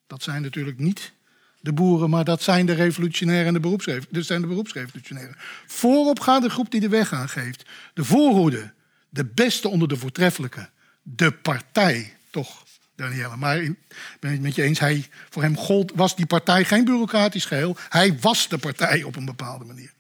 Dat 0.07 0.23
zijn 0.23 0.43
natuurlijk 0.43 0.79
niet 0.79 1.13
de 1.61 1.73
boeren, 1.73 2.11
maar 2.11 2.25
dat 2.25 2.43
zijn 2.43 2.67
de 2.67 2.73
revolutionairen 2.73 3.47
en 3.47 3.53
de, 3.53 3.61
beroepsrev 3.61 4.05
dat 4.11 4.25
zijn 4.25 4.41
de 4.41 4.47
beroepsrevolutionairen. 4.47 5.37
Voorop 5.67 6.21
gaat 6.21 6.43
de 6.43 6.51
groep 6.51 6.71
die 6.71 6.81
de 6.81 6.89
weg 6.89 7.13
aangeeft. 7.13 7.65
De 7.95 8.05
voorhoede, 8.05 8.73
de 9.09 9.25
beste 9.25 9.69
onder 9.69 9.89
de 9.89 9.97
voortreffelijke. 9.97 10.71
De 11.03 11.33
partij, 11.33 12.17
toch, 12.31 12.65
Danielle. 12.97 13.37
Maar 13.37 13.63
ik 13.63 13.79
ben 14.21 14.31
het 14.31 14.41
met 14.41 14.55
je 14.55 14.63
eens, 14.63 14.79
hij, 14.79 15.07
voor 15.31 15.43
hem 15.43 15.57
gold, 15.57 15.93
was 15.95 16.17
die 16.17 16.27
partij 16.27 16.65
geen 16.65 16.85
bureaucratisch 16.85 17.45
geheel. 17.45 17.77
Hij 17.89 18.19
was 18.19 18.49
de 18.49 18.59
partij 18.59 19.03
op 19.03 19.17
een 19.17 19.25
bepaalde 19.25 19.65
manier. 19.65 19.97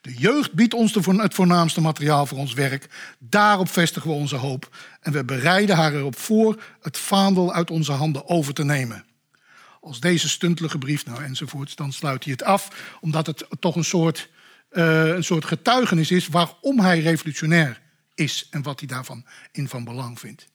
De 0.00 0.14
jeugd 0.14 0.52
biedt 0.52 0.74
ons 0.74 0.94
het 0.94 1.34
voornaamste 1.34 1.80
materiaal 1.80 2.26
voor 2.26 2.38
ons 2.38 2.52
werk. 2.52 2.88
Daarop 3.18 3.68
vestigen 3.68 4.10
we 4.10 4.16
onze 4.16 4.36
hoop. 4.36 4.76
En 5.00 5.12
we 5.12 5.24
bereiden 5.24 5.76
haar 5.76 5.94
erop 5.94 6.18
voor 6.18 6.62
het 6.80 6.98
vaandel 6.98 7.52
uit 7.52 7.70
onze 7.70 7.92
handen 7.92 8.28
over 8.28 8.54
te 8.54 8.64
nemen. 8.64 9.04
Als 9.80 10.00
deze 10.00 10.28
stuntelige 10.28 10.78
brief, 10.78 11.06
nou 11.06 11.22
enzovoorts, 11.22 11.74
dan 11.74 11.92
sluit 11.92 12.24
hij 12.24 12.32
het 12.32 12.42
af. 12.42 12.96
Omdat 13.00 13.26
het 13.26 13.46
toch 13.60 13.76
een 13.76 13.84
soort, 13.84 14.28
uh, 14.70 15.06
een 15.06 15.24
soort 15.24 15.44
getuigenis 15.44 16.10
is 16.10 16.28
waarom 16.28 16.80
hij 16.80 17.00
revolutionair 17.00 17.80
is. 18.14 18.46
En 18.50 18.62
wat 18.62 18.78
hij 18.78 18.88
daarvan 18.88 19.24
in 19.52 19.68
van 19.68 19.84
belang 19.84 20.20
vindt. 20.20 20.48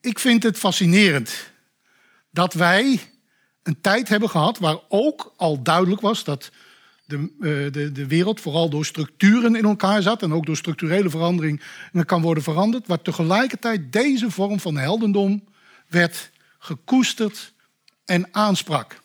Ik 0.00 0.18
vind 0.18 0.42
het 0.42 0.58
fascinerend 0.58 1.50
dat 2.30 2.54
wij 2.54 3.00
een 3.62 3.80
tijd 3.80 4.08
hebben 4.08 4.30
gehad 4.30 4.58
waar 4.58 4.78
ook 4.88 5.34
al 5.36 5.62
duidelijk 5.62 6.00
was 6.00 6.24
dat 6.24 6.50
de, 7.08 7.16
uh, 7.40 7.72
de, 7.72 7.92
de 7.92 8.06
wereld 8.06 8.40
vooral 8.40 8.70
door 8.70 8.84
structuren 8.84 9.56
in 9.56 9.64
elkaar 9.64 10.02
zat 10.02 10.22
en 10.22 10.32
ook 10.32 10.46
door 10.46 10.56
structurele 10.56 11.10
verandering 11.10 11.62
kan 12.04 12.22
worden 12.22 12.42
veranderd, 12.42 12.86
waar 12.86 13.02
tegelijkertijd 13.02 13.92
deze 13.92 14.30
vorm 14.30 14.60
van 14.60 14.76
heldendom 14.76 15.44
werd 15.86 16.30
gekoesterd 16.58 17.52
en 18.04 18.28
aansprak. 18.34 19.00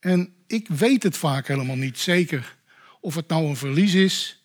En 0.00 0.34
ik 0.46 0.68
weet 0.68 1.02
het 1.02 1.16
vaak 1.16 1.48
helemaal 1.48 1.76
niet 1.76 1.98
zeker 1.98 2.56
of 3.00 3.14
het 3.14 3.28
nou 3.28 3.44
een 3.44 3.56
verlies 3.56 3.94
is 3.94 4.44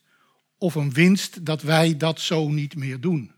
of 0.58 0.76
een 0.76 0.94
winst 0.94 1.46
dat 1.46 1.62
wij 1.62 1.98
dat 1.98 2.20
zo 2.20 2.48
niet 2.48 2.76
meer 2.76 3.00
doen. 3.00 3.32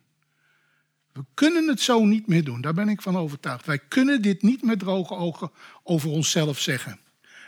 We 1.13 1.26
kunnen 1.34 1.67
het 1.67 1.82
zo 1.82 2.06
niet 2.06 2.28
meer 2.28 2.43
doen, 2.43 2.62
daar 2.62 2.74
ben 2.74 2.89
ik 2.89 3.02
van 3.02 3.17
overtuigd. 3.17 3.65
Wij 3.65 3.80
kunnen 3.80 4.21
dit 4.21 4.41
niet 4.41 4.63
met 4.63 4.80
droge 4.80 5.15
ogen 5.15 5.52
over 5.84 6.10
onszelf 6.10 6.60
zeggen. 6.60 7.00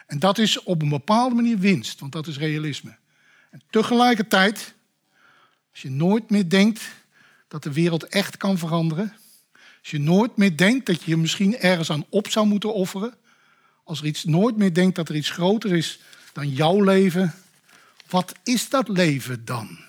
En 0.08 0.20
dat 0.20 0.38
is 0.38 0.64
op 0.64 0.82
een 0.82 0.90
bepaalde 0.90 1.36
manier 1.36 1.58
winst, 1.58 2.00
want 2.00 2.12
dat 2.12 2.28
is 2.28 2.38
realisme. 2.38 2.96
En 3.50 3.62
tegelijkertijd, 3.70 4.74
als 5.72 5.82
je 5.82 5.90
nooit 5.90 6.30
meer 6.30 6.50
denkt 6.50 6.82
dat 7.48 7.64
de 7.64 7.74
wereld 7.74 8.08
echt 8.08 8.38
kan 8.38 8.58
veranderen, 8.58 9.14
als 9.54 9.92
je 9.92 10.00
nooit 10.00 10.38
meer 10.38 10.58
denkt 10.58 10.86
dat 10.86 11.04
je 11.04 11.10
je 11.12 11.18
misschien 11.18 11.58
ergens 11.58 11.92
aan 11.92 12.06
op 12.10 12.30
zou 12.30 12.48
moeten 12.48 12.74
offeren, 12.74 13.14
als 13.84 14.00
er 14.00 14.06
iets 14.06 14.24
nooit 14.24 14.58
meer 14.58 14.74
denkt 14.74 14.96
dat 14.96 15.10
er 15.10 15.16
iets 15.16 15.30
groter 15.30 15.76
is 15.76 16.00
dan 16.34 16.50
jouw 16.50 16.84
leven, 16.84 17.34
wat 18.10 18.34
is 18.44 18.70
dat 18.70 18.88
leven 18.88 19.46
dan? 19.46 19.80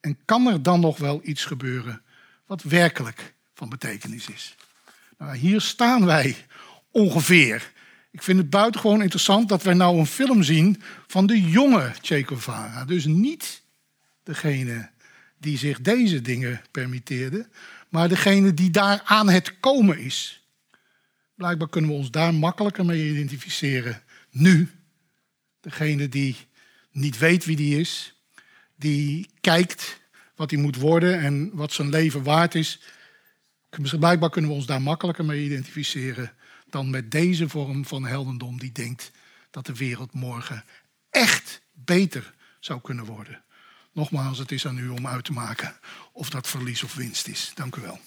En 0.00 0.18
kan 0.24 0.46
er 0.46 0.62
dan 0.62 0.80
nog 0.80 0.98
wel 0.98 1.20
iets 1.24 1.44
gebeuren 1.44 2.02
wat 2.46 2.62
werkelijk 2.62 3.34
van 3.54 3.68
betekenis 3.68 4.28
is? 4.28 4.54
Nou, 5.18 5.36
hier 5.36 5.60
staan 5.60 6.04
wij 6.04 6.36
ongeveer. 6.90 7.72
Ik 8.10 8.22
vind 8.22 8.38
het 8.38 8.50
buitengewoon 8.50 9.02
interessant 9.02 9.48
dat 9.48 9.62
wij 9.62 9.74
nou 9.74 9.98
een 9.98 10.06
film 10.06 10.42
zien 10.42 10.82
van 11.06 11.26
de 11.26 11.40
jonge 11.40 11.92
Che. 12.00 12.84
Dus 12.86 13.04
niet 13.04 13.62
degene 14.22 14.90
die 15.38 15.58
zich 15.58 15.80
deze 15.80 16.22
dingen 16.22 16.60
permitteerde, 16.70 17.48
maar 17.88 18.08
degene 18.08 18.54
die 18.54 18.70
daar 18.70 19.02
aan 19.04 19.28
het 19.28 19.60
komen 19.60 19.98
is. 19.98 20.44
Blijkbaar 21.34 21.68
kunnen 21.68 21.90
we 21.90 21.96
ons 21.96 22.10
daar 22.10 22.34
makkelijker 22.34 22.84
mee 22.84 23.10
identificeren 23.10 24.02
nu. 24.30 24.70
Degene 25.60 26.08
die 26.08 26.36
niet 26.90 27.18
weet 27.18 27.44
wie 27.44 27.56
die 27.56 27.80
is, 27.80 28.14
die 28.76 29.30
kijkt 29.40 30.00
wat 30.34 30.50
hij 30.50 30.60
moet 30.60 30.76
worden 30.76 31.20
en 31.20 31.50
wat 31.52 31.72
zijn 31.72 31.88
leven 31.88 32.22
waard 32.22 32.54
is. 32.54 32.80
Blijkbaar 33.98 34.30
kunnen 34.30 34.50
we 34.50 34.56
ons 34.56 34.66
daar 34.66 34.82
makkelijker 34.82 35.24
mee 35.24 35.44
identificeren 35.44 36.32
dan 36.72 36.90
met 36.90 37.10
deze 37.10 37.48
vorm 37.48 37.86
van 37.86 38.06
heldendom 38.06 38.58
die 38.58 38.72
denkt 38.72 39.10
dat 39.50 39.66
de 39.66 39.74
wereld 39.74 40.14
morgen 40.14 40.64
echt 41.10 41.62
beter 41.72 42.34
zou 42.60 42.80
kunnen 42.80 43.04
worden. 43.04 43.42
Nogmaals, 43.92 44.38
het 44.38 44.52
is 44.52 44.66
aan 44.66 44.78
u 44.78 44.88
om 44.88 45.06
uit 45.06 45.24
te 45.24 45.32
maken 45.32 45.76
of 46.12 46.30
dat 46.30 46.48
verlies 46.48 46.82
of 46.82 46.94
winst 46.94 47.28
is. 47.28 47.52
Dank 47.54 47.76
u 47.76 47.80
wel. 47.80 48.00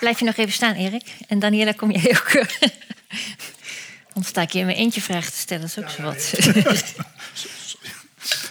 Blijf 0.00 0.18
je 0.18 0.24
nog 0.24 0.36
even 0.36 0.52
staan, 0.52 0.74
Erik. 0.74 1.16
En 1.28 1.38
Daniela, 1.38 1.72
kom 1.72 1.90
jij 1.90 2.10
ook. 2.10 2.34
Anders 4.12 4.28
sta 4.28 4.42
ik 4.42 4.50
je 4.50 4.58
in 4.58 4.66
mijn 4.66 4.78
eentje 4.78 5.00
vragen 5.00 5.32
te 5.32 5.38
stellen. 5.38 5.62
Dat 5.62 5.76
is 5.76 5.84
ook 5.84 5.90
zo 5.90 6.02
wat. 6.02 6.20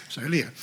Zou 0.08 0.26
je 0.26 0.30
leren. 0.30 0.54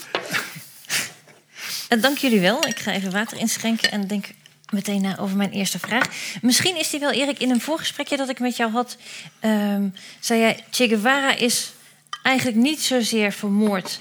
Dank 1.89 2.19
jullie 2.19 2.41
wel. 2.41 2.67
Ik 2.67 2.79
ga 2.79 2.93
even 2.93 3.11
water 3.11 3.39
inschenken 3.39 3.91
en 3.91 4.07
denk 4.07 4.27
meteen 4.71 5.01
na 5.01 5.19
over 5.19 5.37
mijn 5.37 5.51
eerste 5.51 5.79
vraag. 5.79 6.07
Misschien 6.43 6.79
is 6.79 6.91
die 6.91 7.01
wel, 7.01 7.11
Erik, 7.11 7.39
in 7.39 7.51
een 7.51 7.61
voorgesprekje 7.61 8.17
dat 8.17 8.29
ik 8.29 8.39
met 8.41 8.57
jou 8.57 8.71
had. 8.73 8.97
Um, 9.45 9.95
zei 10.21 10.41
jij, 10.41 10.65
Che 10.71 10.89
Guevara 10.89 11.35
is 11.35 11.73
eigenlijk 12.23 12.57
niet 12.57 12.81
zozeer 12.81 13.33
vermoord 13.33 13.99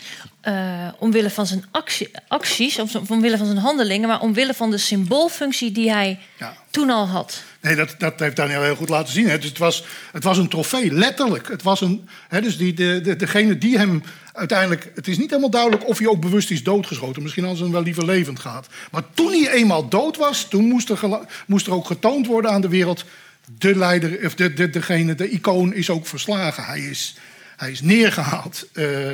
uh, 0.47 0.88
omwille 0.99 1.29
van 1.29 1.45
zijn 1.45 1.65
actie, 1.71 2.12
acties, 2.27 2.79
of 2.79 2.95
omwille 3.10 3.38
van 3.38 3.45
zijn 3.45 3.57
handelingen, 3.57 4.07
maar 4.07 4.21
omwille 4.21 4.53
van 4.53 4.71
de 4.71 4.77
symboolfunctie 4.77 5.71
die 5.71 5.91
hij 5.91 6.19
ja. 6.39 6.53
toen 6.71 6.89
al 6.89 7.07
had. 7.07 7.43
Nee, 7.62 7.75
dat, 7.75 7.95
dat 7.97 8.19
heeft 8.19 8.36
Daniel 8.36 8.62
heel 8.62 8.75
goed 8.75 8.89
laten 8.89 9.13
zien. 9.13 9.27
Hè. 9.27 9.38
Dus 9.38 9.49
het, 9.49 9.57
was, 9.57 9.83
het 10.12 10.23
was 10.23 10.38
een 10.38 10.49
trofee, 10.49 10.93
letterlijk. 10.93 11.47
Het 11.47 11.63
was 11.63 11.81
een, 11.81 12.10
hè, 12.27 12.41
dus 12.41 12.57
die, 12.57 12.73
de, 12.73 13.01
de, 13.03 13.15
degene 13.15 13.57
die 13.57 13.77
hem 13.77 14.03
uiteindelijk... 14.33 14.91
Het 14.95 15.07
is 15.07 15.17
niet 15.17 15.29
helemaal 15.29 15.49
duidelijk 15.49 15.88
of 15.88 15.97
hij 15.97 16.07
ook 16.07 16.21
bewust 16.21 16.51
is 16.51 16.63
doodgeschoten. 16.63 17.21
Misschien 17.21 17.43
hadden 17.43 17.60
ze 17.60 17.65
hem 17.65 17.75
wel 17.77 17.86
liever 17.86 18.05
levend 18.05 18.39
gehad. 18.39 18.67
Maar 18.91 19.03
toen 19.13 19.31
hij 19.31 19.51
eenmaal 19.51 19.89
dood 19.89 20.17
was, 20.17 20.47
toen 20.49 20.65
moest 20.65 20.89
er, 20.89 20.99
moest 21.47 21.67
er 21.67 21.73
ook 21.73 21.86
getoond 21.86 22.27
worden 22.27 22.51
aan 22.51 22.62
de 22.62 22.69
wereld... 22.69 23.05
de 23.45 23.75
leider, 23.75 24.25
of 24.25 24.36
de, 24.36 24.53
de, 24.53 24.69
degene, 24.69 25.15
de 25.15 25.29
icoon 25.29 25.73
is 25.73 25.89
ook 25.89 26.07
verslagen. 26.07 26.63
Hij 26.63 26.79
is, 26.79 27.15
hij 27.57 27.71
is 27.71 27.81
neergehaald. 27.81 28.67
Uh, 28.73 29.13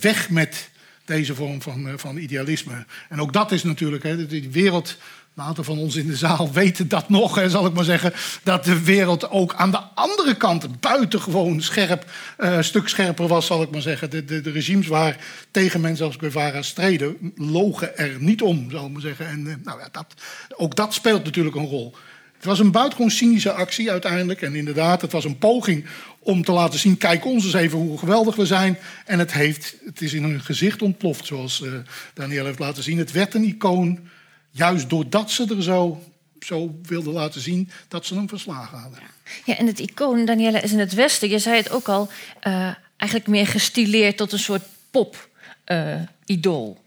weg 0.00 0.30
met 0.30 0.70
deze 1.04 1.34
vorm 1.34 1.62
van, 1.62 1.88
uh, 1.88 1.92
van 1.96 2.16
idealisme. 2.16 2.84
En 3.08 3.20
ook 3.20 3.32
dat 3.32 3.52
is 3.52 3.62
natuurlijk, 3.62 4.02
hè, 4.02 4.26
wereld 4.50 4.96
een 5.36 5.44
aantal 5.44 5.64
van 5.64 5.78
ons 5.78 5.96
in 5.96 6.06
de 6.06 6.16
zaal 6.16 6.52
weten 6.52 6.88
dat 6.88 7.08
nog, 7.08 7.42
zal 7.46 7.66
ik 7.66 7.72
maar 7.72 7.84
zeggen. 7.84 8.12
Dat 8.42 8.64
de 8.64 8.82
wereld 8.82 9.30
ook 9.30 9.54
aan 9.54 9.70
de 9.70 9.80
andere 9.94 10.34
kant 10.34 10.80
buitengewoon 10.80 11.62
scherp, 11.62 12.10
uh, 12.38 12.62
stuk 12.62 12.88
scherper 12.88 13.26
was, 13.26 13.46
zal 13.46 13.62
ik 13.62 13.70
maar 13.70 13.82
zeggen. 13.82 14.10
De, 14.10 14.24
de, 14.24 14.50
regimes 14.50 14.86
waar 14.86 15.16
tegen 15.50 15.80
mensen 15.80 16.06
als 16.06 16.16
Guevara 16.16 16.62
streden, 16.62 17.32
logen 17.34 17.98
er 17.98 18.16
niet 18.18 18.42
om, 18.42 18.70
zal 18.70 18.86
ik 18.86 18.92
maar 18.92 19.00
zeggen. 19.00 19.26
En 19.26 19.60
nou 19.64 19.80
ja, 19.80 19.88
dat, 19.92 20.14
ook 20.56 20.76
dat 20.76 20.94
speelt 20.94 21.24
natuurlijk 21.24 21.56
een 21.56 21.66
rol. 21.66 21.94
Het 22.36 22.44
was 22.44 22.58
een 22.58 22.70
buitengewoon 22.70 23.10
cynische 23.10 23.52
actie 23.52 23.90
uiteindelijk. 23.90 24.42
En 24.42 24.54
inderdaad, 24.54 25.00
het 25.00 25.12
was 25.12 25.24
een 25.24 25.38
poging 25.38 25.84
om 26.26 26.44
te 26.44 26.52
laten 26.52 26.78
zien... 26.78 26.96
kijk 26.96 27.24
ons 27.24 27.44
eens 27.44 27.54
even 27.54 27.78
hoe 27.78 27.98
geweldig 27.98 28.36
we 28.36 28.46
zijn. 28.46 28.78
En 29.04 29.18
het, 29.18 29.32
heeft, 29.32 29.76
het 29.84 30.00
is 30.00 30.12
in 30.12 30.22
hun 30.22 30.40
gezicht 30.40 30.82
ontploft, 30.82 31.26
zoals 31.26 31.60
uh, 31.60 31.72
Daniel 32.14 32.44
heeft 32.44 32.58
laten 32.58 32.82
zien. 32.82 32.98
Het 32.98 33.12
werd 33.12 33.34
een 33.34 33.44
icoon 33.44 34.08
Juist 34.50 34.90
doordat 34.90 35.30
ze 35.30 35.54
er 35.56 35.62
zo, 35.62 36.02
zo 36.40 36.78
wilden 36.82 37.12
laten 37.12 37.40
zien 37.40 37.70
dat 37.88 38.06
ze 38.06 38.14
hem 38.14 38.28
verslagen 38.28 38.78
hadden. 38.78 38.98
Ja, 39.44 39.56
en 39.56 39.66
het 39.66 39.78
icoon, 39.78 40.24
Daniela, 40.24 40.62
is 40.62 40.72
in 40.72 40.78
het 40.78 40.94
Westen, 40.94 41.28
je 41.28 41.38
zei 41.38 41.56
het 41.56 41.70
ook 41.70 41.88
al, 41.88 42.08
uh, 42.46 42.74
eigenlijk 42.96 43.30
meer 43.30 43.46
gestileerd 43.46 44.16
tot 44.16 44.32
een 44.32 44.38
soort 44.38 44.62
pop-idool. 44.90 46.78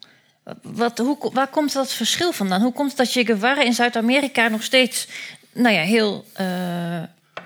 Uh, 0.47 0.54
Wat, 0.62 0.97
hoe, 0.97 1.32
waar 1.34 1.47
komt 1.47 1.73
dat 1.73 1.93
verschil 1.93 2.32
vandaan? 2.32 2.62
Hoe 2.62 2.73
komt 2.73 2.97
dat 2.97 3.12
Che 3.12 3.25
Guevara 3.25 3.62
in 3.63 3.73
Zuid-Amerika 3.73 4.47
nog 4.47 4.63
steeds 4.63 5.08
nou 5.54 5.75
ja, 5.75 5.82
heel, 5.82 6.25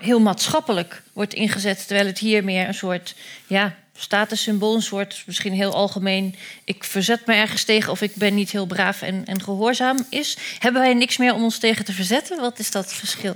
heel 0.04 0.20
maatschappelijk 0.20 1.02
wordt 1.12 1.34
ingezet, 1.34 1.86
terwijl 1.86 2.06
het 2.06 2.18
hier 2.18 2.44
meer 2.44 2.68
een 2.68 2.74
soort 2.74 3.14
ja, 3.46 3.76
statussymbool, 3.96 4.74
een 4.74 4.82
soort 4.82 5.22
misschien 5.26 5.52
heel 5.52 5.74
algemeen. 5.74 6.34
Ik 6.64 6.84
verzet 6.84 7.26
me 7.26 7.34
ergens 7.34 7.64
tegen 7.64 7.92
of 7.92 8.00
ik 8.00 8.14
ben 8.14 8.34
niet 8.34 8.50
heel 8.50 8.66
braaf 8.66 9.02
en, 9.02 9.22
en 9.26 9.42
gehoorzaam 9.42 10.06
is. 10.10 10.36
Hebben 10.58 10.82
wij 10.82 10.94
niks 10.94 11.16
meer 11.16 11.34
om 11.34 11.42
ons 11.42 11.58
tegen 11.58 11.84
te 11.84 11.92
verzetten? 11.92 12.40
Wat 12.40 12.58
is 12.58 12.70
dat 12.70 12.92
verschil? 12.92 13.34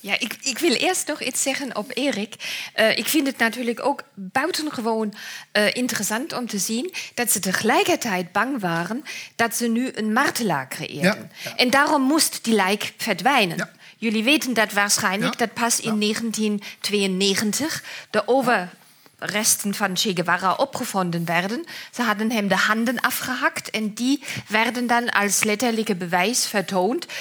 Ja, 0.00 0.18
ik, 0.18 0.36
ik, 0.42 0.58
wil 0.58 0.72
eerst 0.72 1.06
nog 1.06 1.22
iets 1.22 1.42
zeggen 1.42 1.76
op 1.76 1.90
Erik. 1.94 2.34
Uh, 2.76 2.96
ik 2.96 3.06
vind 3.06 3.26
het 3.26 3.38
natuurlijk 3.38 3.84
ook 3.84 4.02
buitengewoon 4.14 5.14
uh, 5.52 5.74
interessant 5.74 6.32
om 6.32 6.46
te 6.46 6.58
zien 6.58 6.94
dat 7.14 7.30
ze 7.30 7.38
tegelijkertijd 7.38 8.32
bang 8.32 8.60
waren 8.60 9.04
dat 9.36 9.54
ze 9.54 9.68
nu 9.68 9.90
een 9.94 10.12
martelaar 10.12 10.68
creëerden. 10.68 11.30
Ja, 11.42 11.50
ja. 11.50 11.56
En 11.56 11.70
daarom 11.70 12.02
moest 12.02 12.44
die 12.44 12.54
lijk 12.54 12.92
verdwijnen. 12.96 13.56
Ja. 13.56 13.70
Jullie 14.02 14.24
weten 14.24 14.54
dat 14.54 14.72
waarschijnlijk, 14.72 15.38
dat 15.38 15.52
pas 15.52 15.80
in 15.80 16.00
1992 16.00 17.82
de 18.10 18.28
over 18.28 18.70
resten 19.18 19.74
van 19.74 19.96
Che 19.96 20.10
Guevara 20.14 20.54
opgevonden 20.54 21.24
werden. 21.24 21.64
Ze 21.90 22.02
hadden 22.02 22.30
hem 22.30 22.48
de 22.48 22.56
handen 22.56 23.00
afgehakt 23.00 23.70
en 23.70 23.94
die 23.94 24.22
werden 24.48 24.86
dan 24.86 25.10
als 25.10 25.44
letterlijke 25.44 25.94
bewijs 25.94 26.46
vertoond. 26.46 27.06
Uh, 27.06 27.14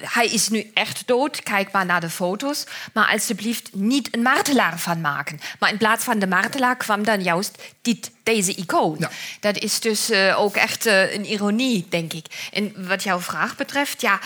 hij 0.00 0.26
is 0.26 0.48
nu 0.48 0.70
echt 0.74 1.06
dood, 1.06 1.42
kijk 1.42 1.72
maar 1.72 1.86
naar 1.86 2.00
de 2.00 2.10
foto's. 2.10 2.64
Maar 2.92 3.08
alsjeblieft 3.08 3.74
niet 3.74 4.14
een 4.14 4.22
martelaar 4.22 4.78
van 4.78 5.00
maken. 5.00 5.40
Maar 5.58 5.70
in 5.70 5.78
plaats 5.78 6.04
van 6.04 6.18
de 6.18 6.26
martelaar 6.26 6.76
kwam 6.76 7.04
dan 7.04 7.22
juist 7.22 7.62
dit, 7.82 8.10
deze 8.22 8.54
icoon. 8.54 8.96
Ja. 8.98 9.10
Dat 9.40 9.58
is 9.58 9.80
dus 9.80 10.10
uh, 10.10 10.40
ook 10.40 10.56
echt 10.56 10.86
uh, 10.86 11.14
een 11.14 11.24
ironie, 11.24 11.86
denk 11.88 12.12
ik. 12.12 12.26
En 12.52 12.86
wat 12.86 13.02
jouw 13.02 13.20
vraag 13.20 13.56
betreft, 13.56 14.00
ja, 14.00 14.20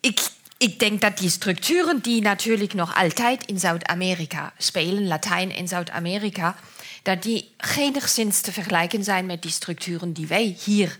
ik 0.00 0.20
ik 0.60 0.78
denk 0.78 1.00
dat 1.00 1.18
die 1.18 1.30
structuren 1.30 1.98
die 1.98 2.20
natuurlijk 2.20 2.74
nog 2.74 2.96
altijd 2.96 3.46
in 3.46 3.58
Zuid-Amerika 3.58 4.52
spelen, 4.58 5.06
Latijn 5.06 5.54
en 5.54 5.68
Zuid-Amerika, 5.68 6.56
dat 7.02 7.22
die 7.22 7.54
geenigszins 7.56 8.40
te 8.40 8.52
vergelijken 8.52 9.04
zijn 9.04 9.26
met 9.26 9.42
die 9.42 9.50
structuren 9.50 10.12
die 10.12 10.26
wij 10.26 10.56
hier 10.64 10.98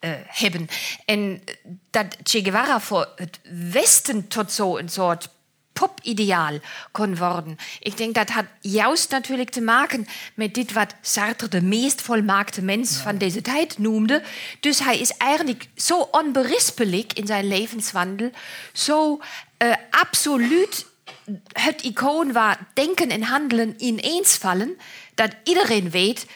uh, 0.00 0.10
hebben. 0.26 0.68
En 1.04 1.42
dat 1.90 2.16
Che 2.22 2.42
Guevara 2.42 2.80
voor 2.80 3.08
het 3.16 3.40
Westen 3.70 4.28
tot 4.28 4.52
zo'n 4.52 4.88
soort 4.88 5.28
topideaal 5.78 6.58
kon 6.92 7.16
worden. 7.16 7.56
Ik 7.80 7.96
denk 7.96 8.14
dat 8.14 8.30
had 8.30 8.44
juist 8.60 9.10
natuurlijk 9.10 9.50
te 9.50 9.60
maken 9.60 10.06
met 10.34 10.54
dit 10.54 10.72
wat 10.72 10.94
Sartre 11.00 11.48
de 11.48 11.62
meest 11.62 12.00
volmaakte 12.02 12.62
mens 12.62 12.96
ja. 12.96 13.02
van 13.02 13.18
deze 13.18 13.42
tijd 13.42 13.78
noemde. 13.78 14.22
Dus 14.60 14.78
hij 14.78 14.98
is 14.98 15.16
eigenlijk 15.16 15.68
zo 15.76 16.08
onberispelijk 16.10 17.12
in 17.12 17.26
zijn 17.26 17.48
levenswandel, 17.48 18.30
zo 18.72 19.20
uh, 19.58 19.72
absoluut 19.90 20.86
het 21.52 21.82
icoon 21.82 22.32
waar 22.32 22.58
denken 22.74 23.08
en 23.08 23.22
handelen 23.22 23.74
ineens 23.78 24.36
vallen, 24.36 24.78
dat 25.14 25.30
iedereen 25.44 25.90
weet 25.90 26.26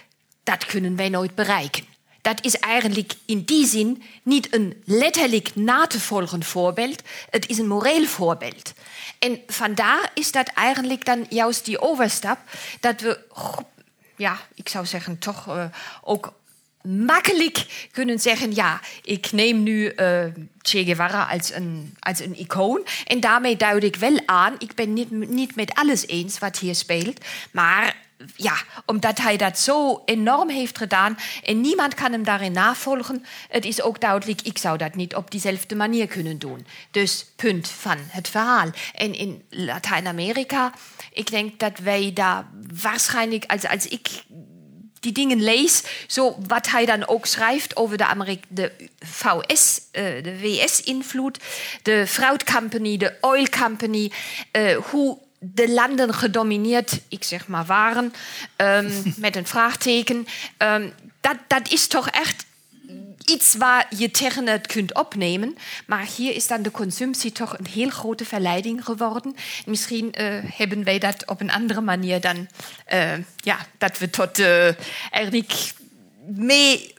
dat 0.42 0.66
kunnen 0.66 0.96
wij 0.96 1.08
nooit 1.08 1.34
bereiken. 1.34 1.91
Dat 2.22 2.44
is 2.44 2.58
eigenlijk 2.58 3.12
in 3.26 3.42
die 3.44 3.66
zin 3.66 4.02
niet 4.22 4.54
een 4.54 4.82
letterlijk 4.84 5.54
na 5.54 5.86
te 5.86 6.00
volgen 6.00 6.42
voorbeeld, 6.42 7.02
het 7.30 7.48
is 7.48 7.58
een 7.58 7.66
moreel 7.66 8.06
voorbeeld. 8.06 8.72
En 9.18 9.40
vandaar 9.46 10.10
is 10.14 10.32
dat 10.32 10.48
eigenlijk 10.48 11.04
dan 11.04 11.26
juist 11.28 11.64
die 11.64 11.80
overstap 11.80 12.38
dat 12.80 13.00
we, 13.00 13.18
ja, 14.16 14.40
ik 14.54 14.68
zou 14.68 14.86
zeggen, 14.86 15.18
toch 15.18 15.46
uh, 15.46 15.64
ook 16.02 16.32
makkelijk 16.82 17.88
kunnen 17.92 18.18
zeggen: 18.18 18.54
ja, 18.54 18.80
ik 19.02 19.32
neem 19.32 19.62
nu 19.62 19.92
uh, 19.96 20.24
Che 20.62 20.84
Guevara 20.84 21.28
als 21.30 21.52
een, 21.52 21.96
als 21.98 22.20
een 22.20 22.38
icoon. 22.38 22.86
En 23.06 23.20
daarmee 23.20 23.56
duid 23.56 23.84
ik 23.84 23.96
wel 23.96 24.20
aan: 24.26 24.54
ik 24.58 24.74
ben 24.74 24.92
niet, 24.92 25.10
niet 25.10 25.54
met 25.54 25.74
alles 25.74 26.06
eens 26.06 26.38
wat 26.38 26.58
hier 26.58 26.74
speelt, 26.74 27.24
maar 27.50 27.96
ja, 28.36 28.56
omdat 28.86 29.18
hij 29.18 29.36
dat 29.36 29.58
zo 29.58 30.02
enorm 30.04 30.48
heeft 30.48 30.78
gedaan 30.78 31.18
en 31.44 31.60
niemand 31.60 31.94
kan 31.94 32.12
hem 32.12 32.24
daarin 32.24 32.52
navolgen, 32.52 33.24
het 33.48 33.64
is 33.64 33.82
ook 33.82 34.00
duidelijk, 34.00 34.42
ik 34.42 34.58
zou 34.58 34.78
dat 34.78 34.94
niet 34.94 35.14
op 35.14 35.30
diezelfde 35.30 35.74
manier 35.74 36.06
kunnen 36.06 36.38
doen. 36.38 36.66
Dus 36.90 37.26
punt 37.36 37.68
van 37.68 37.98
het 38.08 38.28
verhaal. 38.28 38.70
En 38.94 39.14
in 39.14 39.42
Latijns-Amerika, 39.50 40.72
ik 41.12 41.30
denk 41.30 41.58
dat 41.58 41.78
wij 41.78 42.10
daar 42.14 42.46
waarschijnlijk, 42.82 43.44
als, 43.44 43.68
als 43.68 43.88
ik 43.88 44.08
die 45.02 45.12
dingen 45.12 45.42
lees, 45.42 45.82
zo 46.06 46.36
wat 46.46 46.70
hij 46.70 46.84
dan 46.84 47.06
ook 47.06 47.26
schrijft 47.26 47.76
over 47.76 47.96
de, 47.96 48.06
Amerik 48.06 48.44
de 48.48 48.72
VS, 48.98 49.80
uh, 49.92 50.22
de 50.22 50.38
WS-invloed, 50.40 51.38
de 51.82 52.06
Fruit 52.06 52.44
Company, 52.44 52.96
de 52.96 53.14
Oil 53.20 53.48
Company, 53.48 54.12
uh, 54.52 54.76
hoe 54.76 55.18
de 55.44 55.70
landen 55.70 56.14
gedomineerd, 56.14 57.00
ik 57.08 57.24
zeg 57.24 57.46
maar, 57.46 57.64
waren, 57.64 58.12
um, 58.56 59.02
met 59.16 59.36
een 59.36 59.46
vraagteken. 59.46 60.26
Um, 60.58 60.92
dat, 61.20 61.36
dat 61.46 61.70
is 61.70 61.86
toch 61.86 62.08
echt 62.08 62.44
iets 63.24 63.54
waar 63.54 63.86
je 63.96 64.10
tegen 64.10 64.46
het 64.46 64.66
kunt 64.66 64.94
opnemen. 64.94 65.56
Maar 65.86 66.06
hier 66.16 66.34
is 66.34 66.46
dan 66.46 66.62
de 66.62 66.70
consumptie 66.70 67.32
toch 67.32 67.58
een 67.58 67.66
heel 67.66 67.88
grote 67.88 68.24
verleiding 68.24 68.84
geworden. 68.84 69.34
Misschien 69.66 70.14
uh, 70.20 70.38
hebben 70.44 70.84
wij 70.84 70.98
dat 70.98 71.26
op 71.26 71.40
een 71.40 71.50
andere 71.50 71.80
manier 71.80 72.20
dan, 72.20 72.48
uh, 72.92 73.12
ja, 73.36 73.58
dat 73.78 73.98
we 73.98 74.10
tot 74.10 74.38
uh, 74.38 74.66
eigenlijk 75.10 75.72
mee, 76.26 76.94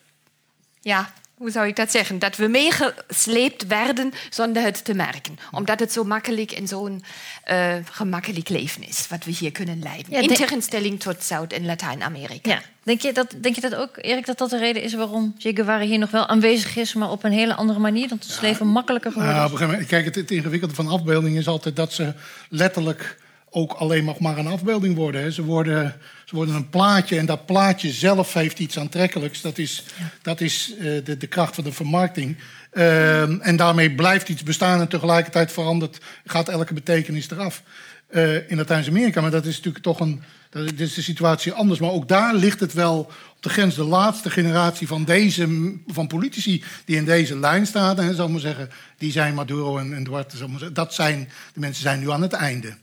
ja, 0.81 1.13
hoe 1.43 1.51
zou 1.51 1.67
ik 1.67 1.75
dat 1.75 1.91
zeggen, 1.91 2.19
dat 2.19 2.35
we 2.35 2.47
meegesleept 2.47 3.67
werden 3.67 4.11
zonder 4.29 4.63
het 4.63 4.85
te 4.85 4.93
merken. 4.93 5.37
Omdat 5.51 5.79
het 5.79 5.91
zo 5.91 6.03
makkelijk 6.03 6.51
en 6.51 6.67
zo'n 6.67 7.03
uh, 7.51 7.73
gemakkelijk 7.91 8.49
leven 8.49 8.87
is, 8.87 9.07
wat 9.09 9.25
we 9.25 9.31
hier 9.31 9.51
kunnen 9.51 9.79
leiden. 9.79 10.11
Ja, 10.11 10.19
in 10.19 10.27
tegenstelling 10.27 10.99
tot 10.99 11.23
Zuid- 11.23 11.53
en 11.53 11.65
Latijns-Amerika. 11.65 12.49
Ja. 12.49 12.61
Denk, 12.83 13.01
je 13.01 13.13
dat, 13.13 13.35
denk 13.41 13.55
je 13.55 13.61
dat 13.61 13.75
ook, 13.75 13.89
Erik, 13.95 14.25
dat 14.25 14.37
dat 14.37 14.49
de 14.49 14.57
reden 14.57 14.83
is 14.83 14.93
waarom 14.93 15.35
Che 15.37 15.51
Guevara 15.55 15.83
hier 15.83 15.99
nog 15.99 16.11
wel 16.11 16.27
aanwezig 16.27 16.75
is, 16.75 16.93
maar 16.93 17.11
op 17.11 17.23
een 17.23 17.31
hele 17.31 17.53
andere 17.53 17.79
manier, 17.79 18.07
dat 18.07 18.25
het 18.25 18.41
leven 18.41 18.67
makkelijker 18.67 19.11
geworden 19.11 19.35
is? 19.35 19.39
Ja, 19.39 19.53
op 19.53 19.59
een 19.59 19.85
kijk, 19.85 20.05
het, 20.05 20.15
het 20.15 20.31
ingewikkelde 20.31 20.75
van 20.75 20.87
afbeelding 20.87 21.37
is 21.37 21.47
altijd 21.47 21.75
dat 21.75 21.93
ze 21.93 22.13
letterlijk 22.49 23.21
ook 23.49 23.71
alleen 23.71 24.05
nog 24.05 24.19
maar 24.19 24.37
een 24.37 24.47
afbeelding 24.47 24.95
worden. 24.95 25.21
Hè. 25.21 25.31
Ze 25.31 25.43
worden. 25.43 25.95
Ze 26.33 26.39
worden 26.39 26.57
een 26.57 26.69
plaatje 26.69 27.17
en 27.17 27.25
dat 27.25 27.45
plaatje 27.45 27.91
zelf 27.91 28.33
heeft 28.33 28.59
iets 28.59 28.79
aantrekkelijks. 28.79 29.41
Dat 29.41 29.57
is, 29.57 29.83
dat 30.21 30.41
is 30.41 30.73
uh, 30.79 30.83
de, 31.03 31.17
de 31.17 31.27
kracht 31.27 31.55
van 31.55 31.63
de 31.63 31.71
vermarkting. 31.71 32.37
Uh, 32.73 33.47
en 33.47 33.55
daarmee 33.55 33.95
blijft 33.95 34.29
iets 34.29 34.43
bestaan 34.43 34.79
en 34.79 34.87
tegelijkertijd 34.87 35.51
verandert, 35.51 35.99
gaat 36.25 36.49
elke 36.49 36.73
betekenis 36.73 37.29
eraf. 37.29 37.63
Uh, 38.09 38.49
in 38.49 38.57
Latijns-Amerika, 38.57 39.21
maar 39.21 39.31
dat 39.31 39.45
is 39.45 39.55
natuurlijk 39.55 39.83
toch 39.83 39.99
een. 39.99 40.23
Dat 40.49 40.79
is 40.79 40.93
de 40.93 41.01
situatie 41.01 41.51
anders. 41.51 41.79
Maar 41.79 41.91
ook 41.91 42.07
daar 42.07 42.35
ligt 42.35 42.59
het 42.59 42.73
wel 42.73 42.99
op 43.35 43.37
de 43.39 43.49
grens. 43.49 43.75
De 43.75 43.83
laatste 43.83 44.29
generatie 44.29 44.87
van, 44.87 45.03
deze, 45.03 45.73
van 45.87 46.07
politici 46.07 46.63
die 46.85 46.95
in 46.95 47.05
deze 47.05 47.39
lijn 47.39 47.65
staan, 47.65 47.99
hè, 47.99 48.13
zal 48.13 48.29
maar 48.29 48.39
zeggen, 48.39 48.69
die 48.97 49.11
zijn 49.11 49.33
Maduro 49.33 49.77
en, 49.77 49.93
en 49.93 50.03
Duarte. 50.03 50.37
Zal 50.37 50.47
maar 50.47 50.59
zeggen, 50.59 50.75
dat 50.75 50.93
zijn, 50.93 51.29
de 51.53 51.59
mensen 51.59 51.83
zijn 51.83 51.99
nu 51.99 52.11
aan 52.11 52.21
het 52.21 52.33
einde. 52.33 52.73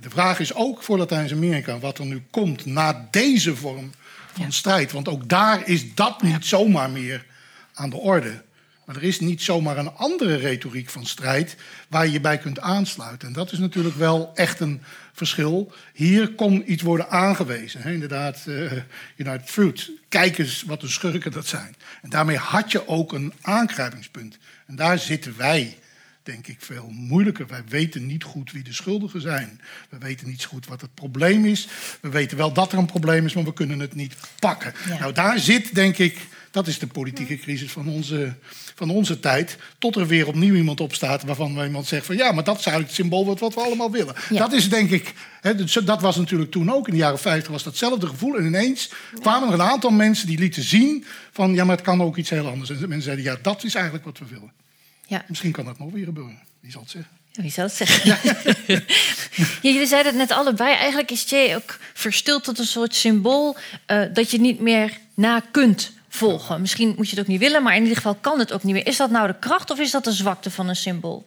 De 0.00 0.10
vraag 0.10 0.40
is 0.40 0.54
ook 0.54 0.82
voor 0.82 0.98
Latijns-Amerika 0.98 1.78
wat 1.78 1.98
er 1.98 2.06
nu 2.06 2.22
komt 2.30 2.66
na 2.66 3.08
deze 3.10 3.56
vorm 3.56 3.90
van 4.32 4.52
strijd. 4.52 4.92
Want 4.92 5.08
ook 5.08 5.28
daar 5.28 5.68
is 5.68 5.94
dat 5.94 6.22
niet 6.22 6.46
zomaar 6.46 6.90
meer 6.90 7.24
aan 7.74 7.90
de 7.90 7.96
orde. 7.96 8.42
Maar 8.84 8.96
er 8.96 9.02
is 9.02 9.20
niet 9.20 9.42
zomaar 9.42 9.78
een 9.78 9.94
andere 9.94 10.34
retoriek 10.34 10.90
van 10.90 11.06
strijd 11.06 11.56
waar 11.88 12.06
je 12.06 12.12
je 12.12 12.20
bij 12.20 12.38
kunt 12.38 12.60
aansluiten. 12.60 13.28
En 13.28 13.34
dat 13.34 13.52
is 13.52 13.58
natuurlijk 13.58 13.96
wel 13.96 14.30
echt 14.34 14.60
een 14.60 14.82
verschil. 15.12 15.72
Hier 15.92 16.32
kon 16.32 16.72
iets 16.72 16.82
worden 16.82 17.10
aangewezen. 17.10 17.82
Hè? 17.82 17.92
Inderdaad, 17.92 18.44
uh, 18.48 18.72
United 19.16 19.50
Fruit. 19.50 19.90
Kijk 20.08 20.38
eens 20.38 20.62
wat 20.62 20.80
de 20.80 20.88
schurken 20.88 21.32
dat 21.32 21.46
zijn. 21.46 21.76
En 22.02 22.10
daarmee 22.10 22.36
had 22.36 22.72
je 22.72 22.88
ook 22.88 23.12
een 23.12 23.32
aangrijpingspunt. 23.40 24.38
En 24.66 24.76
daar 24.76 24.98
zitten 24.98 25.34
wij 25.36 25.78
denk 26.26 26.46
ik, 26.46 26.56
veel 26.60 26.88
moeilijker. 26.90 27.46
Wij 27.46 27.62
weten 27.68 28.06
niet 28.06 28.24
goed 28.24 28.52
wie 28.52 28.62
de 28.62 28.72
schuldigen 28.72 29.20
zijn. 29.20 29.60
We 29.88 29.98
weten 29.98 30.28
niet 30.28 30.44
goed 30.44 30.66
wat 30.66 30.80
het 30.80 30.94
probleem 30.94 31.44
is. 31.44 31.68
We 32.00 32.08
weten 32.08 32.36
wel 32.36 32.52
dat 32.52 32.72
er 32.72 32.78
een 32.78 32.86
probleem 32.86 33.24
is, 33.24 33.34
maar 33.34 33.44
we 33.44 33.52
kunnen 33.52 33.78
het 33.78 33.94
niet 33.94 34.14
pakken. 34.38 34.74
Nou, 35.00 35.12
daar 35.12 35.38
zit, 35.38 35.74
denk 35.74 35.98
ik, 35.98 36.18
dat 36.50 36.66
is 36.66 36.78
de 36.78 36.86
politieke 36.86 37.36
crisis 37.36 37.72
van 37.72 37.88
onze, 37.88 38.34
van 38.74 38.90
onze 38.90 39.20
tijd. 39.20 39.56
Tot 39.78 39.96
er 39.96 40.06
weer 40.06 40.26
opnieuw 40.26 40.54
iemand 40.54 40.80
opstaat 40.80 41.22
waarvan 41.22 41.64
iemand 41.64 41.86
zegt 41.86 42.06
van 42.06 42.16
ja, 42.16 42.32
maar 42.32 42.44
dat 42.44 42.58
is 42.58 42.66
eigenlijk 42.66 42.96
het 42.96 43.06
symbool 43.06 43.26
wat, 43.26 43.40
wat 43.40 43.54
we 43.54 43.60
allemaal 43.60 43.90
willen. 43.90 44.14
Dat 44.30 44.52
is 44.52 44.68
denk 44.68 44.90
ik, 44.90 45.14
dat 45.84 46.00
was 46.00 46.16
natuurlijk 46.16 46.50
toen 46.50 46.72
ook 46.72 46.86
in 46.86 46.92
de 46.92 46.98
jaren 46.98 47.18
50 47.18 47.52
was 47.52 47.62
datzelfde 47.62 48.06
gevoel. 48.06 48.36
En 48.36 48.46
ineens 48.46 48.90
kwamen 49.20 49.48
er 49.48 49.54
een 49.54 49.62
aantal 49.62 49.90
mensen 49.90 50.26
die 50.26 50.38
lieten 50.38 50.62
zien 50.62 51.04
van 51.32 51.54
ja, 51.54 51.64
maar 51.64 51.76
het 51.76 51.84
kan 51.84 52.02
ook 52.02 52.16
iets 52.16 52.30
heel 52.30 52.48
anders. 52.48 52.70
En 52.70 52.78
mensen 52.78 53.02
zeiden 53.02 53.24
ja, 53.24 53.36
dat 53.42 53.64
is 53.64 53.74
eigenlijk 53.74 54.04
wat 54.04 54.18
we 54.18 54.24
willen. 54.24 54.52
Ja. 55.06 55.24
Misschien 55.28 55.52
kan 55.52 55.64
dat 55.64 55.78
nog 55.78 55.92
weer 55.92 56.04
gebeuren. 56.04 56.38
Wie 56.60 56.70
zal 56.70 56.80
het 56.80 56.90
zeggen? 56.90 57.10
Wie 57.32 57.50
zal 57.50 57.64
het 57.64 57.74
zeggen? 57.74 58.18
Ja. 59.62 59.70
jullie 59.70 59.86
zeiden 59.86 60.18
het 60.18 60.28
net 60.28 60.38
allebei. 60.38 60.74
Eigenlijk 60.74 61.10
is 61.10 61.24
Che 61.24 61.52
ook 61.56 61.78
verstild 61.94 62.44
tot 62.44 62.58
een 62.58 62.64
soort 62.64 62.94
symbool 62.94 63.56
uh, 63.86 64.04
dat 64.12 64.30
je 64.30 64.40
niet 64.40 64.60
meer 64.60 64.98
na 65.14 65.40
kunt 65.50 65.92
volgen. 66.08 66.60
Misschien 66.60 66.94
moet 66.96 67.10
je 67.10 67.16
het 67.16 67.24
ook 67.24 67.30
niet 67.30 67.40
willen, 67.40 67.62
maar 67.62 67.74
in 67.74 67.82
ieder 67.82 67.96
geval 67.96 68.14
kan 68.14 68.38
het 68.38 68.52
ook 68.52 68.62
niet 68.62 68.74
meer. 68.74 68.86
Is 68.86 68.96
dat 68.96 69.10
nou 69.10 69.26
de 69.26 69.38
kracht 69.38 69.70
of 69.70 69.78
is 69.78 69.90
dat 69.90 70.04
de 70.04 70.12
zwakte 70.12 70.50
van 70.50 70.68
een 70.68 70.76
symbool? 70.76 71.26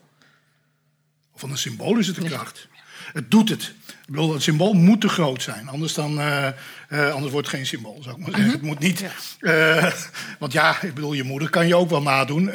Van 1.35 1.51
een 1.51 1.57
symbool 1.57 1.97
is 1.97 2.07
het 2.07 2.15
de 2.15 2.23
kracht. 2.23 2.67
Het 3.13 3.31
doet 3.31 3.49
het. 3.49 3.73
Ik 4.09 4.15
bedoel, 4.15 4.33
het 4.33 4.41
symbool 4.41 4.73
moet 4.73 5.01
te 5.01 5.09
groot 5.09 5.41
zijn. 5.41 5.67
Anders, 5.67 5.93
dan, 5.93 6.19
eh, 6.19 6.47
eh, 6.47 7.13
anders 7.13 7.31
wordt 7.31 7.47
het 7.47 7.55
geen 7.55 7.65
symbool, 7.65 7.99
zou 8.01 8.15
ik 8.15 8.21
maar 8.21 8.35
zeggen. 8.35 8.51
Het 8.51 8.61
moet 8.61 8.79
niet... 8.79 9.05
eh, 9.39 9.91
want 10.39 10.53
ja, 10.53 10.81
ik 10.81 10.93
bedoel, 10.93 11.13
je 11.13 11.23
moeder 11.23 11.49
kan 11.49 11.67
je 11.67 11.75
ook 11.75 11.89
wel 11.89 12.01
nadoen. 12.01 12.51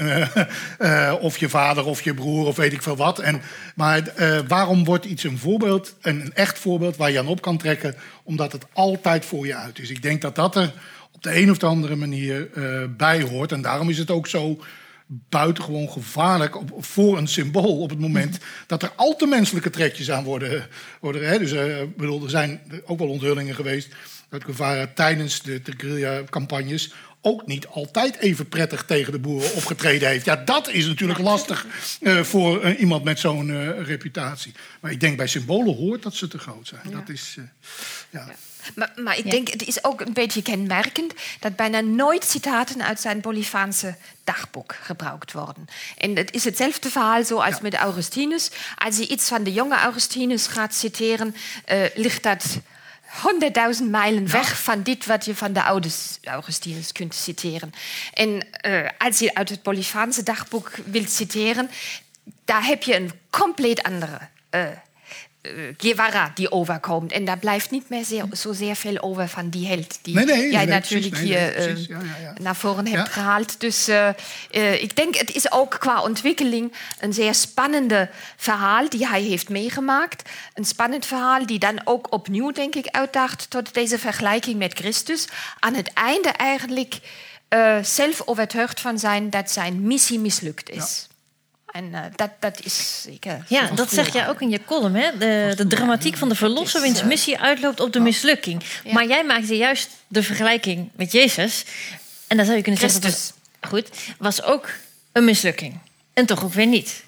of 1.20 1.38
je 1.38 1.48
vader, 1.48 1.84
of 1.84 2.02
je 2.02 2.14
broer, 2.14 2.46
of 2.46 2.56
weet 2.56 2.72
ik 2.72 2.82
veel 2.82 2.96
wat. 2.96 3.18
En, 3.18 3.42
maar 3.74 4.02
waarom 4.48 4.84
wordt 4.84 5.04
iets 5.04 5.24
een 5.24 5.38
voorbeeld, 5.38 5.94
een, 6.00 6.20
een 6.20 6.34
echt 6.34 6.58
voorbeeld... 6.58 6.96
waar 6.96 7.10
je 7.10 7.18
aan 7.18 7.26
op 7.26 7.42
kan 7.42 7.58
trekken, 7.58 7.94
omdat 8.22 8.52
het 8.52 8.64
altijd 8.72 9.24
voor 9.24 9.46
je 9.46 9.54
uit 9.54 9.78
is. 9.78 9.90
Ik 9.90 10.02
denk 10.02 10.22
dat 10.22 10.34
dat 10.34 10.56
er 10.56 10.72
op 11.12 11.22
de 11.22 11.36
een 11.36 11.50
of 11.50 11.58
de 11.58 11.66
andere 11.66 11.96
manier 11.96 12.48
bij 12.96 13.22
hoort. 13.22 13.52
En 13.52 13.62
daarom 13.62 13.90
is 13.90 13.98
het 13.98 14.10
ook 14.10 14.26
zo 14.26 14.58
buitengewoon 15.06 15.90
gevaarlijk 15.90 16.56
op, 16.56 16.84
voor 16.84 17.18
een 17.18 17.28
symbool 17.28 17.80
op 17.80 17.90
het 17.90 17.98
moment 17.98 18.38
dat 18.66 18.82
er 18.82 18.92
al 18.96 19.16
te 19.16 19.26
menselijke 19.26 19.70
trekjes 19.70 20.10
aan 20.10 20.24
worden. 20.24 20.68
worden 21.00 21.28
hè. 21.28 21.38
Dus 21.38 21.52
ik 21.52 21.96
bedoel, 21.96 22.22
er 22.22 22.30
zijn 22.30 22.60
ook 22.84 22.98
wel 22.98 23.08
onthullingen 23.08 23.54
geweest 23.54 23.94
dat 24.28 24.44
Guevara 24.44 24.90
tijdens 24.94 25.42
de, 25.42 25.60
guerrilla-campagnes 25.76 26.92
ook 27.20 27.46
niet 27.46 27.66
altijd 27.66 28.16
even 28.16 28.48
prettig 28.48 28.84
tegen 28.84 29.12
de 29.12 29.18
boeren 29.18 29.54
opgetreden 29.54 30.08
heeft. 30.08 30.24
Ja, 30.24 30.36
dat 30.36 30.68
is 30.68 30.86
natuurlijk 30.86 31.18
lastig 31.18 31.66
eh, 32.00 32.20
voor 32.20 32.62
eh, 32.62 32.80
iemand 32.80 33.04
met 33.04 33.18
zo'n 33.18 33.82
reputatie. 33.82 34.52
Maar 34.80 34.90
ik 34.90 35.00
denk 35.00 35.16
bij 35.16 35.26
symbolen 35.26 35.76
hoort 35.76 36.02
dat 36.02 36.14
ze 36.14 36.28
te 36.28 36.38
groot 36.38 36.68
zijn. 36.68 36.90
Dat 36.90 37.08
is, 37.08 37.36
ja. 38.10 38.34
Maar, 38.74 38.92
maar 38.96 39.18
ik 39.18 39.30
denk, 39.30 39.48
het 39.48 39.66
is 39.66 39.84
ook 39.84 40.00
een 40.00 40.12
beetje 40.12 40.42
kenmerkend 40.42 41.12
dat 41.40 41.56
bijna 41.56 41.80
nooit 41.80 42.24
citaten 42.24 42.82
uit 42.82 43.00
zijn 43.00 43.20
Bolivaanse 43.20 43.96
dagboek 44.24 44.76
gebruikt 44.82 45.32
worden. 45.32 45.68
En 45.98 46.16
het 46.16 46.32
is 46.32 46.44
hetzelfde 46.44 46.90
verhaal 46.90 47.24
zo 47.24 47.38
als 47.38 47.60
met 47.60 47.74
Augustinus. 47.74 48.50
Als 48.76 48.96
je 48.96 49.08
iets 49.08 49.28
van 49.28 49.42
de 49.42 49.52
jonge 49.52 49.76
Augustinus 49.76 50.46
gaat 50.46 50.74
citeren, 50.74 51.34
eh, 51.64 51.78
ligt 51.94 52.22
dat 52.22 52.58
honderdduizend 53.22 53.90
mijlen 53.90 54.30
weg 54.30 54.62
van 54.62 54.82
dit 54.82 55.06
wat 55.06 55.24
je 55.24 55.34
van 55.34 55.52
de 55.52 55.62
oude 55.62 55.88
Augustinus 56.22 56.92
kunt 56.92 57.14
citeren. 57.14 57.72
En 58.12 58.52
eh, 58.52 58.88
als 58.98 59.18
je 59.18 59.34
uit 59.34 59.48
het 59.48 59.62
Bolivaanse 59.62 60.22
dagboek 60.22 60.70
wilt 60.84 61.10
citeren, 61.10 61.70
daar 62.44 62.64
heb 62.64 62.82
je 62.82 62.96
een 62.96 63.10
compleet 63.30 63.82
andere 63.82 64.18
eh, 64.50 64.66
Guevara 65.76 66.30
die 66.34 66.52
overkomt. 66.52 67.12
En 67.12 67.24
daar 67.24 67.38
blijft 67.38 67.70
niet 67.70 67.88
meer 67.88 68.04
zeer, 68.04 68.24
zozeer 68.30 68.76
veel 68.76 69.00
over 69.00 69.28
van 69.28 69.48
die 69.48 69.66
held 69.66 69.98
die 70.02 70.14
Nee, 70.14 70.24
nee, 70.24 70.50
jij 70.50 70.64
nee, 70.64 70.74
natuurlijk 70.74 71.16
hier 71.16 71.54
eh, 71.54 71.64
precies. 71.64 71.86
Ja, 71.86 71.98
ja, 72.00 72.22
ja. 72.22 72.34
naar 72.42 72.56
voren 72.56 72.86
hebt 72.86 73.08
gehaald. 73.08 73.60
Dus 73.60 73.88
eh, 73.88 74.08
eh, 74.50 74.82
ik 74.82 74.96
denk, 74.96 75.16
het 75.16 75.34
is 75.34 75.52
ook 75.52 75.76
qua 75.78 76.02
ontwikkeling 76.02 76.72
een 77.00 77.12
zeer 77.12 77.34
spannende 77.34 78.10
verhaal 78.36 78.88
die 78.88 79.06
hij 79.06 79.22
heeft 79.22 79.48
meegemaakt. 79.48 80.30
Een 80.54 80.64
spannend 80.64 81.06
verhaal 81.06 81.46
die 81.46 81.58
dan 81.58 81.80
ook 81.84 82.12
opnieuw, 82.12 82.50
denk 82.50 82.74
ik, 82.74 82.86
uitdaagt 82.86 83.50
tot 83.50 83.74
deze 83.74 83.98
vergelijking 83.98 84.58
met 84.58 84.72
Christus. 84.72 85.28
Aan 85.58 85.74
het 85.74 85.92
einde 85.92 86.28
eigenlijk 86.28 87.00
eh, 87.48 87.82
zelf 87.82 88.22
overtuigd 88.24 88.80
van 88.80 88.98
zijn 88.98 89.30
dat 89.30 89.50
zijn 89.50 89.82
missie 89.82 90.18
mislukt 90.18 90.70
is. 90.70 91.08
En 91.74 91.94
eh, 91.94 92.00
dat, 92.16 92.30
dat 92.38 92.60
is 92.64 93.02
zeker. 93.02 93.44
Ja, 93.48 93.66
dat 93.66 93.92
zeg 93.92 94.12
jij 94.12 94.28
ook 94.28 94.40
in 94.40 94.50
je 94.50 94.64
column, 94.64 94.94
hè? 94.94 95.18
De, 95.18 95.52
de 95.56 95.66
dramatiek 95.66 96.16
van 96.16 96.28
de 96.28 96.34
verlosser 96.34 96.80
wiens 96.80 97.02
missie 97.02 97.38
uitloopt 97.38 97.80
op 97.80 97.92
de 97.92 98.00
mislukking. 98.00 98.62
Maar 98.92 99.06
jij 99.06 99.24
maakte 99.24 99.56
juist 99.56 99.88
de 100.08 100.22
vergelijking 100.22 100.90
met 100.96 101.12
Jezus. 101.12 101.64
En 102.26 102.36
dan 102.36 102.44
zou 102.46 102.56
je 102.56 102.62
kunnen 102.62 102.80
zeggen, 102.80 103.00
dat 103.00 103.10
Christus. 103.10 103.32
was, 103.60 103.70
goed, 103.70 103.88
was 104.18 104.42
ook 104.42 104.68
een 105.12 105.24
mislukking. 105.24 105.78
En 106.12 106.26
toch 106.26 106.44
ook 106.44 106.52
weer 106.52 106.66
niet. 106.66 107.04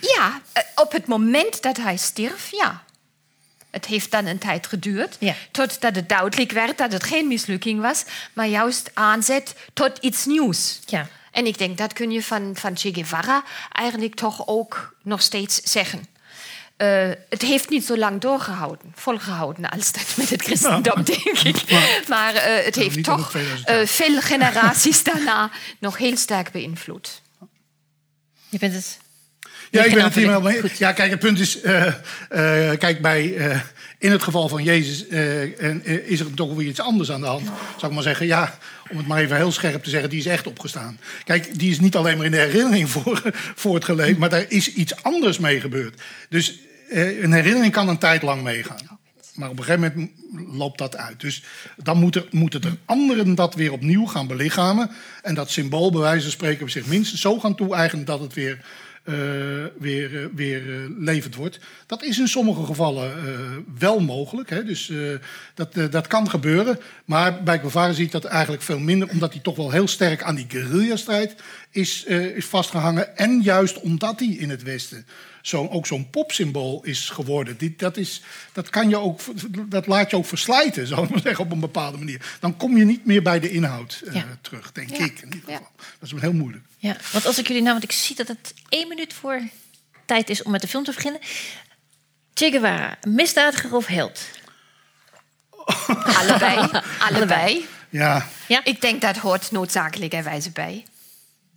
Ja, 0.00 0.40
eh, 0.52 0.62
op 0.74 0.92
het 0.92 1.06
moment 1.06 1.62
dat 1.62 1.76
hij 1.76 1.96
stierf, 1.96 2.48
ja. 2.50 2.82
Het 3.70 3.86
heeft 3.86 4.10
dan 4.10 4.26
een 4.26 4.38
tijd 4.38 4.66
geduurd, 4.66 5.16
Ja. 5.18 5.34
totdat 5.50 5.94
het 5.94 6.08
duidelijk 6.08 6.52
werd 6.52 6.78
dat 6.78 6.92
het 6.92 7.04
geen 7.04 7.28
mislukking 7.28 7.80
was, 7.80 8.04
maar 8.32 8.46
juist 8.48 8.90
aanzet 8.94 9.54
tot 9.72 9.98
iets 10.00 10.24
nieuws. 10.24 10.78
Ja. 10.86 11.08
En 11.32 11.46
ik 11.46 11.58
denk 11.58 11.78
dat 11.78 11.92
kun 11.92 12.10
je 12.10 12.22
van, 12.22 12.50
van 12.54 12.76
Che 12.76 12.94
Guevara 12.94 13.44
eigenlijk 13.72 14.14
toch 14.14 14.46
ook 14.46 14.96
nog 15.02 15.22
steeds 15.22 15.62
zeggen. 15.62 16.06
Eh, 16.76 17.10
het 17.28 17.42
heeft 17.42 17.68
niet 17.68 17.84
zo 17.84 17.96
lang 17.96 18.20
doorgehouden, 18.20 18.92
volgehouden 18.94 19.70
als 19.70 19.92
dat 19.92 20.14
met 20.16 20.30
het 20.30 20.42
christendom, 20.42 21.02
denk 21.04 21.38
ik. 21.38 21.64
Maar 22.08 22.34
eh, 22.34 22.64
het 22.64 22.74
heeft 22.74 23.04
toch 23.04 23.30
2000 23.30 23.68
eh, 23.68 23.86
veel 23.86 24.20
generaties 24.20 25.02
daarna 25.12 25.50
nog 25.78 25.96
heel 25.96 26.16
sterk 26.16 26.50
beïnvloed. 26.50 27.22
Je 28.48 28.58
bent 28.58 28.74
het. 28.74 28.98
Ja, 29.72 29.84
ik 29.84 29.94
ben 29.94 30.04
het 30.04 30.14
hier 30.14 30.26
wel 30.26 30.40
mee. 30.40 30.62
Ja, 30.78 30.92
kijk, 30.92 31.10
het 31.10 31.20
punt 31.20 31.40
is, 31.40 31.60
eh, 31.60 31.86
eh, 31.86 32.78
kijk, 32.78 33.00
bij, 33.00 33.36
eh, 33.36 33.60
in 34.02 34.10
het 34.10 34.22
geval 34.22 34.48
van 34.48 34.62
Jezus 34.62 35.06
eh, 35.08 35.70
eh, 35.70 36.08
is 36.10 36.20
er 36.20 36.34
toch 36.34 36.54
weer 36.54 36.68
iets 36.68 36.80
anders 36.80 37.12
aan 37.12 37.20
de 37.20 37.26
hand. 37.26 37.44
Zou 37.76 37.86
ik 37.86 37.92
maar 37.92 38.02
zeggen, 38.02 38.26
ja, 38.26 38.58
om 38.90 38.96
het 38.96 39.06
maar 39.06 39.20
even 39.20 39.36
heel 39.36 39.52
scherp 39.52 39.82
te 39.82 39.90
zeggen, 39.90 40.10
die 40.10 40.18
is 40.18 40.26
echt 40.26 40.46
opgestaan. 40.46 40.98
Kijk, 41.24 41.58
die 41.58 41.70
is 41.70 41.80
niet 41.80 41.96
alleen 41.96 42.16
maar 42.16 42.26
in 42.26 42.32
de 42.32 42.38
herinnering 42.38 42.90
voor, 42.94 43.22
voortgeleefd, 43.54 44.18
maar 44.18 44.28
daar 44.28 44.44
is 44.48 44.72
iets 44.72 45.02
anders 45.02 45.38
mee 45.38 45.60
gebeurd. 45.60 46.00
Dus 46.28 46.58
eh, 46.90 47.22
een 47.22 47.32
herinnering 47.32 47.72
kan 47.72 47.88
een 47.88 47.98
tijd 47.98 48.22
lang 48.22 48.42
meegaan. 48.42 49.00
Maar 49.34 49.50
op 49.50 49.58
een 49.58 49.64
gegeven 49.64 49.92
moment 49.94 50.56
loopt 50.56 50.78
dat 50.78 50.96
uit. 50.96 51.20
Dus 51.20 51.42
dan 51.76 51.98
moeten, 51.98 52.24
moeten 52.30 52.62
er 52.62 52.76
anderen 52.84 53.34
dat 53.34 53.54
weer 53.54 53.72
opnieuw 53.72 54.06
gaan 54.06 54.26
belichamen. 54.26 54.90
En 55.22 55.34
dat 55.34 55.50
symbool, 55.50 55.90
bij 55.90 56.00
wijze 56.00 56.22
van 56.22 56.30
spreken, 56.30 56.70
zich 56.70 56.86
minstens 56.86 57.20
zo 57.20 57.38
gaan 57.38 57.54
toe-eigenen 57.54 58.04
dat 58.04 58.20
het 58.20 58.34
weer, 58.34 58.64
weer, 59.78 60.22
eh, 60.22 60.26
weer 60.34 60.74
eh, 60.74 60.80
levend 60.98 61.34
wordt. 61.34 61.58
Dat 61.86 62.02
is 62.02 62.18
in 62.18 62.28
sommige 62.28 62.64
gevallen 62.64 63.12
eh, 63.12 63.40
wel 63.78 64.00
mogelijk. 64.00 64.50
Hè? 64.50 64.64
Dus 64.64 64.90
eh, 64.90 64.96
dat, 65.54 65.76
eh, 65.76 65.90
dat 65.90 66.06
kan 66.06 66.30
gebeuren. 66.30 66.78
Maar 67.04 67.42
bij 67.42 67.58
Guevara 67.58 67.92
zie 67.92 68.04
ik 68.04 68.10
dat 68.12 68.24
eigenlijk 68.24 68.62
veel 68.62 68.78
minder, 68.78 69.08
omdat 69.10 69.32
hij 69.32 69.42
toch 69.42 69.56
wel 69.56 69.70
heel 69.70 69.88
sterk 69.88 70.22
aan 70.22 70.34
die 70.34 70.46
guerrilla-strijd 70.48 71.34
is, 71.70 72.04
eh, 72.04 72.24
is 72.36 72.44
vastgehangen. 72.46 73.16
En 73.16 73.40
juist 73.40 73.80
omdat 73.80 74.18
hij 74.18 74.28
in 74.28 74.50
het 74.50 74.62
Westen 74.62 75.06
zo, 75.42 75.68
ook 75.68 75.86
zo'n 75.86 76.10
popsymbool 76.10 76.84
is 76.84 77.08
geworden. 77.10 77.56
Die, 77.58 77.74
dat, 77.76 77.96
is, 77.96 78.22
dat, 78.52 78.70
kan 78.70 78.88
je 78.88 78.96
ook, 78.96 79.20
dat 79.68 79.86
laat 79.86 80.10
je 80.10 80.16
ook 80.16 80.26
verslijten, 80.26 80.86
zou 80.92 81.04
ik 81.04 81.10
maar 81.10 81.20
zeggen, 81.20 81.44
op 81.44 81.50
een 81.52 81.60
bepaalde 81.60 81.98
manier. 81.98 82.36
Dan 82.40 82.56
kom 82.56 82.76
je 82.76 82.84
niet 82.84 83.06
meer 83.06 83.22
bij 83.22 83.40
de 83.40 83.50
inhoud 83.50 84.02
eh, 84.06 84.14
Ja. 84.14 84.24
terug, 84.40 84.72
denk 84.72 84.90
Ja. 84.90 85.04
ik. 85.04 85.20
In 85.20 85.32
ieder 85.34 85.50
Ja. 85.50 85.56
geval. 85.56 85.70
Dat 85.98 86.12
is 86.12 86.20
heel 86.20 86.32
moeilijk. 86.32 86.64
Ja, 86.82 86.96
want 87.12 87.26
als 87.26 87.38
ik 87.38 87.46
jullie 87.46 87.62
nou, 87.62 87.72
want 87.78 87.84
ik 87.84 87.92
zie 87.92 88.16
dat 88.16 88.28
het 88.28 88.54
één 88.68 88.88
minuut 88.88 89.12
voor 89.12 89.40
tijd 90.06 90.30
is 90.30 90.42
om 90.42 90.50
met 90.50 90.60
de 90.60 90.68
film 90.68 90.84
te 90.84 90.92
beginnen. 90.92 91.20
Che 92.34 92.50
Guevara, 92.50 92.98
misdadiger 93.08 93.74
of 93.74 93.86
held? 93.86 94.20
Allebei, 96.18 96.68
allebei. 96.98 97.66
Ja, 97.90 98.26
Ja, 98.48 98.60
Ik 98.64 98.80
denk 98.80 99.00
dat 99.00 99.16
hoort 99.16 99.50
noodzakelijkerwijze 99.50 100.50
bij. 100.50 100.84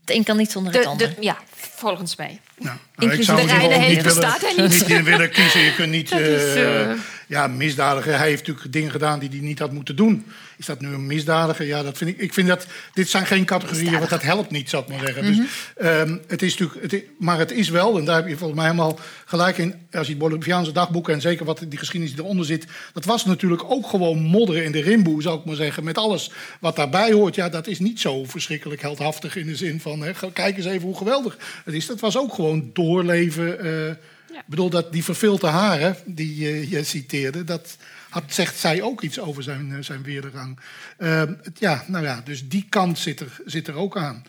het 0.06 0.16
een 0.16 0.24
kan 0.24 0.38
niet 0.38 0.52
zonder 0.52 0.74
het 0.74 0.84
De, 0.84 0.88
ander. 0.90 1.16
de, 1.16 1.22
ja, 1.22 1.38
volgens 1.56 2.16
mij. 2.16 2.42
Nou, 2.58 2.78
Inclusief 2.98 3.20
ik 3.20 3.26
zou 3.26 3.48
de 3.48 3.78
niet 3.78 3.88
willen, 3.88 4.04
bestaat 4.04 4.44
er 4.44 4.62
niet. 4.62 5.04
willen 5.04 5.32
kiezen. 5.32 5.62
Je 5.62 5.76
kunt 5.76 5.92
niet... 5.92 6.10
Dat 6.16 6.20
is, 6.20 6.56
eh, 6.56 6.92
ja, 7.28 7.48
misdadiger. 7.48 8.18
Hij 8.18 8.28
heeft 8.28 8.48
natuurlijk 8.48 8.74
dingen 8.74 8.92
gedaan 8.92 9.20
die 9.20 9.30
hij 9.30 9.40
niet 9.40 9.60
had 9.60 9.72
moeten 9.72 9.96
doen. 9.96 10.26
Is 10.58 10.66
dat 10.66 10.82
nu 10.82 10.94
een 10.94 11.06
misdadiger? 11.06 11.66
Ja, 11.66 11.84
dat 11.84 11.98
vind 11.98 12.10
ik. 12.10 12.18
Ik 12.18 12.34
vind 12.34 12.48
dat. 12.48 12.68
Dit 12.94 13.10
zijn 13.10 13.26
geen 13.26 13.46
categorieën, 13.46 13.98
want 13.98 14.10
dat 14.10 14.22
helpt 14.22 14.52
niet, 14.52 14.70
zou 14.70 14.84
ik 14.84 14.90
maar 14.90 15.00
zeggen. 15.00 15.26
Dus, 15.26 15.40
ehm, 15.76 16.18
het 16.28 16.42
is 16.42 16.58
natuurlijk. 16.58 16.92
Het 16.92 17.04
maar 17.20 17.40
het 17.40 17.52
is 17.52 17.70
wel, 17.70 17.98
en 17.98 18.06
daar 18.06 18.16
heb 18.16 18.28
je 18.28 18.38
volgens 18.38 18.60
mij 18.60 18.70
helemaal 18.70 19.00
gelijk 19.26 19.58
in. 19.58 19.76
Als 19.92 20.08
je 20.08 20.14
het 20.14 20.22
Boliviaanse 20.22 20.72
dagboeken 20.72 21.14
en 21.14 21.22
zeker 21.22 21.46
wat 21.46 21.66
die 21.68 21.80
geschiedenis 21.80 22.16
die 22.16 22.24
eronder 22.24 22.46
zit. 22.46 22.66
Dat 22.94 23.06
was 23.06 23.26
natuurlijk 23.26 23.64
ook 23.72 23.88
gewoon 23.88 24.20
modderen 24.20 24.64
in 24.64 24.72
de 24.72 24.82
rimboe, 24.82 25.22
zou 25.22 25.40
ik 25.40 25.46
maar 25.46 25.56
zeggen. 25.56 25.84
Met 25.84 25.98
alles 25.98 26.32
wat 26.60 26.76
daarbij 26.76 27.12
hoort. 27.12 27.36
Ja, 27.36 27.50
dat 27.50 27.68
is 27.68 27.80
niet 27.80 28.00
zo 28.00 28.24
verschrikkelijk 28.26 28.82
heldhaftig 28.82 29.36
in 29.36 29.46
de 29.46 29.56
zin 29.56 29.80
van. 29.82 30.02
Hè, 30.02 30.12
kijk 30.34 30.58
eens 30.58 30.66
even 30.66 30.88
hoe 30.88 30.98
geweldig 30.98 31.38
het 31.66 31.74
is. 31.74 31.86
Dat 31.86 32.00
was 32.00 32.18
ook 32.18 32.34
gewoon 32.34 32.70
doorleven. 32.74 33.98
Ik 34.40 34.48
bedoel, 34.48 34.70
dat 34.70 34.92
die 34.92 35.04
verfilte 35.04 35.48
haren 35.48 35.98
die 36.06 36.70
je 36.70 36.84
citeerde, 36.84 37.44
dat 37.44 37.78
had, 38.10 38.24
zegt 38.28 38.58
zij 38.60 38.82
ook 38.82 39.02
iets 39.02 39.20
over 39.20 39.44
zijn, 39.44 39.72
eh, 39.72 39.78
zijn 39.84 40.04
weerderang. 40.04 40.60
Eh, 40.98 41.20
het- 41.20 41.60
ja, 41.60 41.84
nou 41.88 42.06
ja, 42.06 42.22
dus 42.26 42.48
die 42.48 42.66
kant 42.70 43.00
zit 43.00 43.20
er, 43.20 43.42
zit 43.46 43.68
er 43.68 43.76
ook 43.76 43.98
aan. 43.98 44.24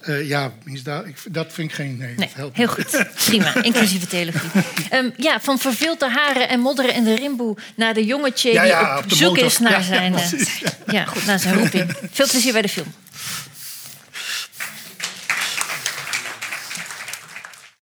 Eh, 0.00 0.28
ja, 0.28 0.52
ik, 0.64 1.16
dat 1.30 1.52
vind 1.52 1.68
ik 1.70 1.74
geen... 1.76 1.96
Nee, 1.96 2.28
helpt 2.32 2.56
heel 2.56 2.74
niet. 2.76 2.86
goed. 2.96 3.14
Prima, 3.14 3.54
inclusieve 3.70 4.06
theologie. 4.06 4.50
Ehm, 4.90 5.10
ja, 5.16 5.40
van 5.40 5.58
verveelde 5.58 6.08
haren 6.10 6.48
en 6.48 6.60
modderen 6.60 6.94
in 6.94 7.04
de 7.04 7.14
rimboe 7.14 7.56
naar 7.76 7.94
de 7.94 8.04
jongetje 8.04 8.52
Ja, 8.52 8.94
die 9.02 9.04
op, 9.12 9.18
zoek 9.18 9.28
motor. 9.28 9.44
is 9.44 9.58
naar, 9.58 9.70
Ja, 9.72 9.82
zijn, 9.82 10.12
ja, 10.12 10.18
eh, 10.18 10.94
ja, 10.94 11.04
goed, 11.04 11.26
naar 11.26 11.38
zijn 11.38 11.54
roeping. 11.58 11.90
Veel 12.12 12.26
plezier 12.28 12.52
bij 12.52 12.62
de 12.62 12.68
film. 12.68 12.86